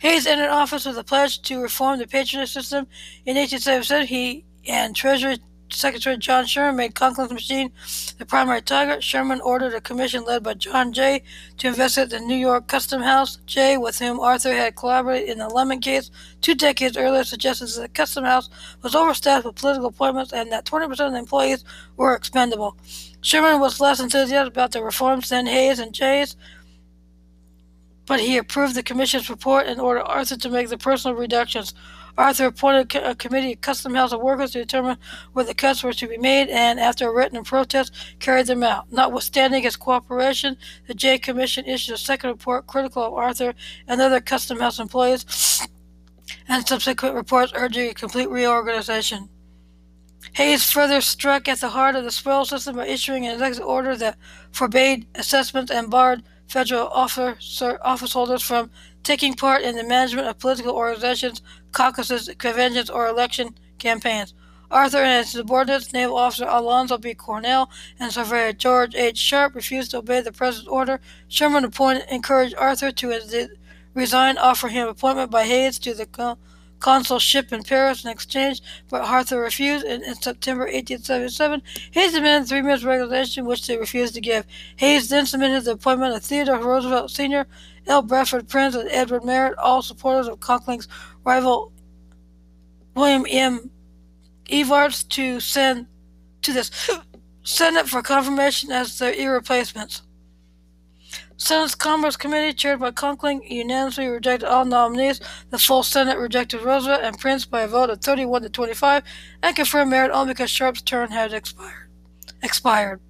Hayes 0.00 0.26
entered 0.26 0.50
office 0.50 0.86
with 0.86 0.98
a 0.98 1.04
pledge 1.04 1.42
to 1.42 1.60
reform 1.60 1.98
the 1.98 2.06
patronage 2.06 2.52
system. 2.52 2.86
In 3.26 3.36
1877, 3.36 4.06
he 4.06 4.44
and 4.66 4.94
Treasury 4.94 5.38
Secretary 5.70 6.16
John 6.16 6.46
Sherman 6.46 6.76
made 6.76 6.94
Conkling's 6.94 7.32
machine 7.32 7.72
the 8.18 8.26
primary 8.26 8.62
target. 8.62 9.02
Sherman 9.02 9.40
ordered 9.40 9.74
a 9.74 9.80
commission 9.80 10.24
led 10.24 10.42
by 10.42 10.54
John 10.54 10.92
Jay 10.92 11.22
to 11.58 11.68
investigate 11.68 12.10
the 12.10 12.20
New 12.20 12.36
York 12.36 12.68
Custom 12.68 13.02
House. 13.02 13.38
Jay, 13.46 13.76
with 13.76 13.98
whom 13.98 14.20
Arthur 14.20 14.54
had 14.54 14.76
collaborated 14.76 15.28
in 15.28 15.38
the 15.38 15.48
Lemmon 15.48 15.82
case 15.82 16.10
two 16.40 16.54
decades 16.54 16.96
earlier, 16.96 17.24
suggested 17.24 17.68
that 17.68 17.80
the 17.80 17.88
Custom 17.88 18.24
House 18.24 18.48
was 18.82 18.94
overstaffed 18.94 19.46
with 19.46 19.56
political 19.56 19.88
appointments 19.88 20.32
and 20.32 20.52
that 20.52 20.64
20% 20.64 20.90
of 20.90 21.12
the 21.12 21.18
employees 21.18 21.64
were 21.96 22.14
expendable. 22.14 22.76
Sherman 23.24 23.58
was 23.58 23.80
less 23.80 24.00
enthusiastic 24.00 24.52
about 24.52 24.72
the 24.72 24.84
reforms 24.84 25.30
than 25.30 25.46
Hayes 25.46 25.78
and 25.78 25.94
Jay's 25.94 26.36
but 28.06 28.20
he 28.20 28.36
approved 28.36 28.74
the 28.74 28.82
commission's 28.82 29.30
report 29.30 29.66
and 29.66 29.80
ordered 29.80 30.04
Arthur 30.04 30.36
to 30.36 30.50
make 30.50 30.68
the 30.68 30.78
personal 30.78 31.16
reductions. 31.16 31.74
Arthur 32.16 32.46
appointed 32.46 32.94
a 33.02 33.14
committee 33.14 33.54
of 33.54 33.60
custom 33.60 33.94
house 33.94 34.14
workers 34.14 34.52
to 34.52 34.58
determine 34.58 34.98
where 35.32 35.44
the 35.44 35.54
cuts 35.54 35.82
were 35.82 35.92
to 35.92 36.06
be 36.06 36.18
made 36.18 36.48
and, 36.48 36.78
after 36.78 37.08
a 37.08 37.12
written 37.12 37.42
protest, 37.42 37.92
carried 38.20 38.46
them 38.46 38.62
out. 38.62 38.92
Notwithstanding 38.92 39.62
his 39.62 39.76
cooperation, 39.76 40.56
the 40.86 40.94
Jay 40.94 41.18
Commission 41.18 41.64
issued 41.64 41.94
a 41.94 41.98
second 41.98 42.30
report 42.30 42.66
critical 42.66 43.02
of 43.02 43.14
Arthur 43.14 43.54
and 43.88 44.00
other 44.00 44.20
custom 44.20 44.60
house 44.60 44.78
employees 44.78 45.66
and 46.46 46.66
subsequent 46.66 47.16
reports 47.16 47.52
urging 47.56 47.90
a 47.90 47.94
complete 47.94 48.28
reorganization. 48.28 49.28
Hayes 50.32 50.70
further 50.70 51.00
struck 51.00 51.48
at 51.48 51.60
the 51.60 51.68
heart 51.68 51.94
of 51.94 52.04
the 52.04 52.10
spoil 52.10 52.44
system 52.44 52.76
by 52.76 52.86
issuing 52.86 53.26
an 53.26 53.34
executive 53.34 53.66
order 53.66 53.96
that 53.96 54.18
forbade 54.50 55.06
assessments 55.14 55.70
and 55.70 55.90
barred 55.90 56.22
federal 56.48 56.88
officer, 56.88 57.78
office 57.82 58.12
holders 58.12 58.42
from 58.42 58.70
taking 59.02 59.34
part 59.34 59.62
in 59.62 59.76
the 59.76 59.84
management 59.84 60.26
of 60.26 60.38
political 60.38 60.74
organizations, 60.74 61.42
caucuses, 61.72 62.30
conventions, 62.38 62.90
or 62.90 63.06
election 63.06 63.54
campaigns. 63.78 64.34
Arthur 64.70 64.98
and 64.98 65.24
his 65.24 65.30
subordinates, 65.32 65.92
Naval 65.92 66.16
Officer 66.16 66.46
Alonzo 66.48 66.98
B. 66.98 67.14
Cornell 67.14 67.70
and 68.00 68.10
Surveyor 68.10 68.54
George 68.54 68.94
H. 68.96 69.18
Sharpe, 69.18 69.54
refused 69.54 69.92
to 69.92 69.98
obey 69.98 70.20
the 70.20 70.32
president's 70.32 70.68
order. 70.68 71.00
Sherman 71.28 71.64
appointed, 71.64 72.06
encouraged 72.10 72.56
Arthur 72.56 72.90
to 72.90 73.48
resign, 73.94 74.38
offer 74.38 74.68
him 74.68 74.88
appointment 74.88 75.30
by 75.30 75.44
Hayes 75.44 75.78
to 75.80 75.94
the 75.94 76.06
consulship 76.84 77.50
in 77.50 77.62
Paris 77.62 78.04
in 78.04 78.10
exchange, 78.10 78.60
but 78.90 79.00
Arthur 79.00 79.40
refused. 79.40 79.86
and 79.86 80.04
in 80.04 80.14
September 80.16 80.64
1877, 80.64 81.62
Hayes 81.92 82.12
demanded 82.12 82.46
three 82.46 82.60
months 82.60 82.84
resignation, 82.84 83.46
which 83.46 83.66
they 83.66 83.78
refused 83.78 84.12
to 84.14 84.20
give. 84.20 84.44
Hayes 84.76 85.08
then 85.08 85.24
submitted 85.24 85.64
the 85.64 85.70
appointment 85.72 86.14
of 86.14 86.22
Theodore 86.22 86.58
Roosevelt 86.58 87.10
Sr., 87.10 87.46
L. 87.86 88.02
Bradford 88.02 88.50
Prince, 88.50 88.74
and 88.74 88.90
Edward 88.90 89.24
Merritt, 89.24 89.56
all 89.56 89.80
supporters 89.80 90.28
of 90.28 90.40
Conkling's 90.40 90.86
rival 91.24 91.72
William 92.94 93.24
M. 93.30 93.70
Evarts, 94.50 95.08
to 95.08 95.40
send 95.40 95.86
to 96.42 96.52
the 96.52 96.70
Senate 97.44 97.88
for 97.88 98.02
confirmation 98.02 98.70
as 98.70 98.98
their 98.98 99.14
irreplacements. 99.14 100.02
Senate's 101.44 101.74
Commerce 101.74 102.16
Committee, 102.16 102.54
chaired 102.54 102.80
by 102.80 102.90
Conkling, 102.90 103.42
unanimously 103.50 104.08
rejected 104.08 104.48
all 104.48 104.64
nominees. 104.64 105.20
The 105.50 105.58
full 105.58 105.82
Senate 105.82 106.16
rejected 106.16 106.62
Roosevelt 106.62 107.02
and 107.02 107.18
Prince 107.18 107.44
by 107.44 107.60
a 107.60 107.68
vote 107.68 107.90
of 107.90 108.00
31 108.00 108.40
to 108.42 108.48
25 108.48 109.02
and 109.42 109.54
confirmed 109.54 109.90
Merritt 109.90 110.10
only 110.10 110.32
because 110.32 110.50
Sharpe's 110.50 110.80
term 110.80 111.10
had 111.10 111.34
expired. 111.34 111.90
expired. 112.42 113.00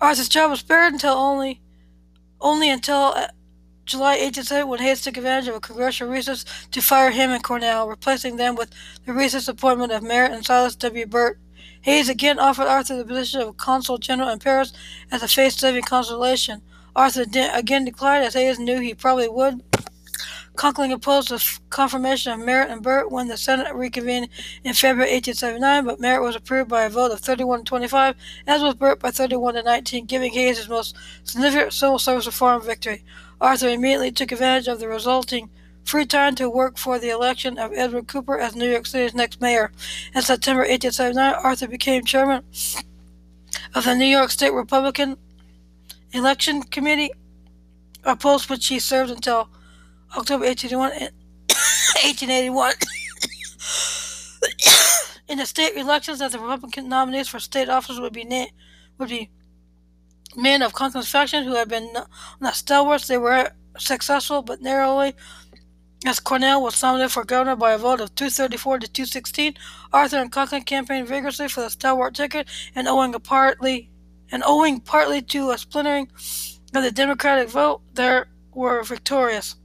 Arthur's 0.00 0.30
job 0.30 0.50
was 0.50 0.60
spared 0.60 0.94
until 0.94 1.12
only 1.12 1.60
only 2.40 2.70
until 2.70 3.12
uh, 3.14 3.28
July 3.84 4.12
1870 4.12 4.64
when 4.64 4.80
Hayes 4.80 5.02
took 5.02 5.18
advantage 5.18 5.48
of 5.48 5.56
a 5.56 5.60
congressional 5.60 6.10
recess 6.10 6.46
to 6.70 6.80
fire 6.80 7.10
him 7.10 7.30
and 7.30 7.42
Cornell, 7.44 7.86
replacing 7.86 8.36
them 8.36 8.54
with 8.54 8.70
the 9.04 9.12
recess 9.12 9.46
appointment 9.46 9.92
of 9.92 10.02
Merritt 10.02 10.32
and 10.32 10.44
Silas 10.44 10.74
W. 10.76 11.06
Burt 11.06 11.38
Hayes 11.86 12.08
again 12.08 12.40
offered 12.40 12.66
Arthur 12.66 12.96
the 12.96 13.04
position 13.04 13.40
of 13.40 13.56
consul 13.56 13.96
general 13.96 14.28
in 14.28 14.40
Paris 14.40 14.72
as 15.12 15.22
a 15.22 15.28
face-saving 15.28 15.84
consolation. 15.84 16.60
Arthur 16.96 17.24
again 17.54 17.84
declined, 17.84 18.24
as 18.24 18.34
Hayes 18.34 18.58
knew 18.58 18.80
he 18.80 18.92
probably 18.92 19.28
would. 19.28 19.62
Conkling 20.56 20.90
opposed 20.90 21.28
the 21.28 21.58
confirmation 21.70 22.32
of 22.32 22.40
Merritt 22.40 22.70
and 22.70 22.82
Burt 22.82 23.12
when 23.12 23.28
the 23.28 23.36
Senate 23.36 23.72
reconvened 23.72 24.28
in 24.64 24.74
February 24.74 25.12
1879, 25.12 25.84
but 25.84 26.00
Merritt 26.00 26.24
was 26.24 26.34
approved 26.34 26.68
by 26.68 26.82
a 26.82 26.90
vote 26.90 27.12
of 27.12 27.20
31 27.20 27.60
to 27.60 27.64
25, 27.64 28.16
as 28.48 28.62
was 28.62 28.74
Burt 28.74 28.98
by 28.98 29.12
31 29.12 29.54
to 29.54 29.62
19, 29.62 30.06
giving 30.06 30.32
Hayes 30.32 30.58
his 30.58 30.68
most 30.68 30.96
significant 31.22 31.72
civil 31.72 32.00
service 32.00 32.26
reform 32.26 32.62
victory. 32.62 33.04
Arthur 33.40 33.68
immediately 33.68 34.10
took 34.10 34.32
advantage 34.32 34.66
of 34.66 34.80
the 34.80 34.88
resulting 34.88 35.50
free 35.86 36.04
time 36.04 36.34
to 36.34 36.50
work 36.50 36.76
for 36.76 36.98
the 36.98 37.08
election 37.10 37.58
of 37.58 37.72
Edward 37.72 38.08
Cooper 38.08 38.38
as 38.38 38.56
New 38.56 38.68
York 38.68 38.86
City's 38.86 39.14
next 39.14 39.40
mayor. 39.40 39.70
In 40.14 40.22
September 40.22 40.62
1879, 40.62 41.34
Arthur 41.42 41.68
became 41.68 42.04
chairman 42.04 42.42
of 43.74 43.84
the 43.84 43.94
New 43.94 44.04
York 44.04 44.30
State 44.30 44.52
Republican 44.52 45.16
Election 46.12 46.62
Committee, 46.64 47.12
a 48.04 48.16
post 48.16 48.50
which 48.50 48.66
he 48.66 48.78
served 48.80 49.10
until 49.10 49.48
October 50.16 50.44
1881. 50.44 50.92
In 55.28 55.38
the 55.38 55.46
state 55.46 55.76
elections, 55.76 56.18
that 56.20 56.32
the 56.32 56.38
Republican 56.38 56.88
nominees 56.88 57.28
for 57.28 57.38
state 57.40 57.68
office 57.68 57.98
would 57.98 58.12
be 58.12 58.24
na- 58.24 58.46
would 58.98 59.08
be 59.08 59.30
men 60.36 60.62
of 60.62 60.72
Conkling's 60.72 61.10
faction 61.10 61.44
who 61.44 61.54
had 61.54 61.68
been 61.68 61.90
not 62.40 62.54
stalwarts. 62.54 63.06
They 63.08 63.18
were 63.18 63.50
successful, 63.78 64.42
but 64.42 64.62
narrowly 64.62 65.14
as 66.04 66.20
Cornell 66.20 66.62
was 66.62 66.82
nominated 66.82 67.12
for 67.12 67.24
governor 67.24 67.56
by 67.56 67.72
a 67.72 67.78
vote 67.78 68.00
of 68.00 68.14
234 68.14 68.80
to 68.80 68.88
216, 68.88 69.54
Arthur 69.92 70.18
and 70.18 70.30
Conkling 70.30 70.66
campaigned 70.66 71.08
vigorously 71.08 71.48
for 71.48 71.62
the 71.62 71.70
stalwart 71.70 72.14
ticket, 72.14 72.48
and 72.74 72.86
owing 72.86 73.12
partly 73.14 73.90
and 74.30 74.42
owing 74.44 74.80
partly 74.80 75.22
to 75.22 75.50
a 75.50 75.58
splintering 75.58 76.08
of 76.74 76.82
the 76.82 76.90
Democratic 76.90 77.48
vote, 77.48 77.80
they 77.94 78.22
were 78.52 78.82
victorious. 78.82 79.56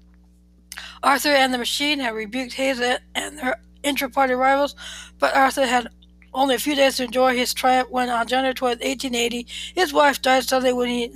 Arthur 1.03 1.29
and 1.29 1.53
the 1.53 1.57
Machine 1.57 1.99
had 1.99 2.13
rebuked 2.13 2.53
Hayes 2.53 2.79
and 3.15 3.39
their 3.39 3.59
intra-party 3.83 4.33
rivals, 4.35 4.75
but 5.19 5.35
Arthur 5.35 5.65
had 5.65 5.89
only 6.33 6.55
a 6.55 6.59
few 6.59 6.75
days 6.75 6.97
to 6.97 7.03
enjoy 7.03 7.35
his 7.35 7.53
triumph 7.53 7.89
when, 7.89 8.09
on 8.09 8.27
January 8.27 8.53
12, 8.53 8.79
1880, 8.79 9.47
his 9.75 9.91
wife 9.91 10.21
died 10.21 10.43
suddenly 10.43 10.71
when 10.73 10.87
he, 10.87 11.11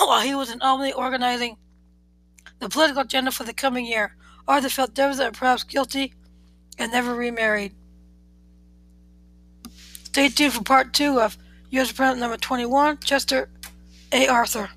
while 0.06 0.20
he 0.20 0.34
was 0.34 0.52
in 0.52 0.60
Albany 0.60 0.92
organizing 0.92 1.56
the 2.60 2.68
political 2.68 3.02
agenda 3.02 3.30
for 3.30 3.44
the 3.44 3.52
coming 3.52 3.86
year. 3.86 4.16
Arthur 4.46 4.68
felt 4.68 4.94
devastated 4.94 5.28
and 5.28 5.36
perhaps 5.36 5.62
guilty 5.62 6.14
and 6.78 6.92
never 6.92 7.14
remarried. 7.14 7.72
Stay 10.04 10.28
tuned 10.28 10.52
for 10.52 10.62
part 10.62 10.92
two 10.92 11.20
of 11.20 11.36
U.S. 11.70 11.90
President 11.92 12.20
number 12.20 12.36
21, 12.36 12.98
Chester 12.98 13.48
A. 14.12 14.28
Arthur. 14.28 14.70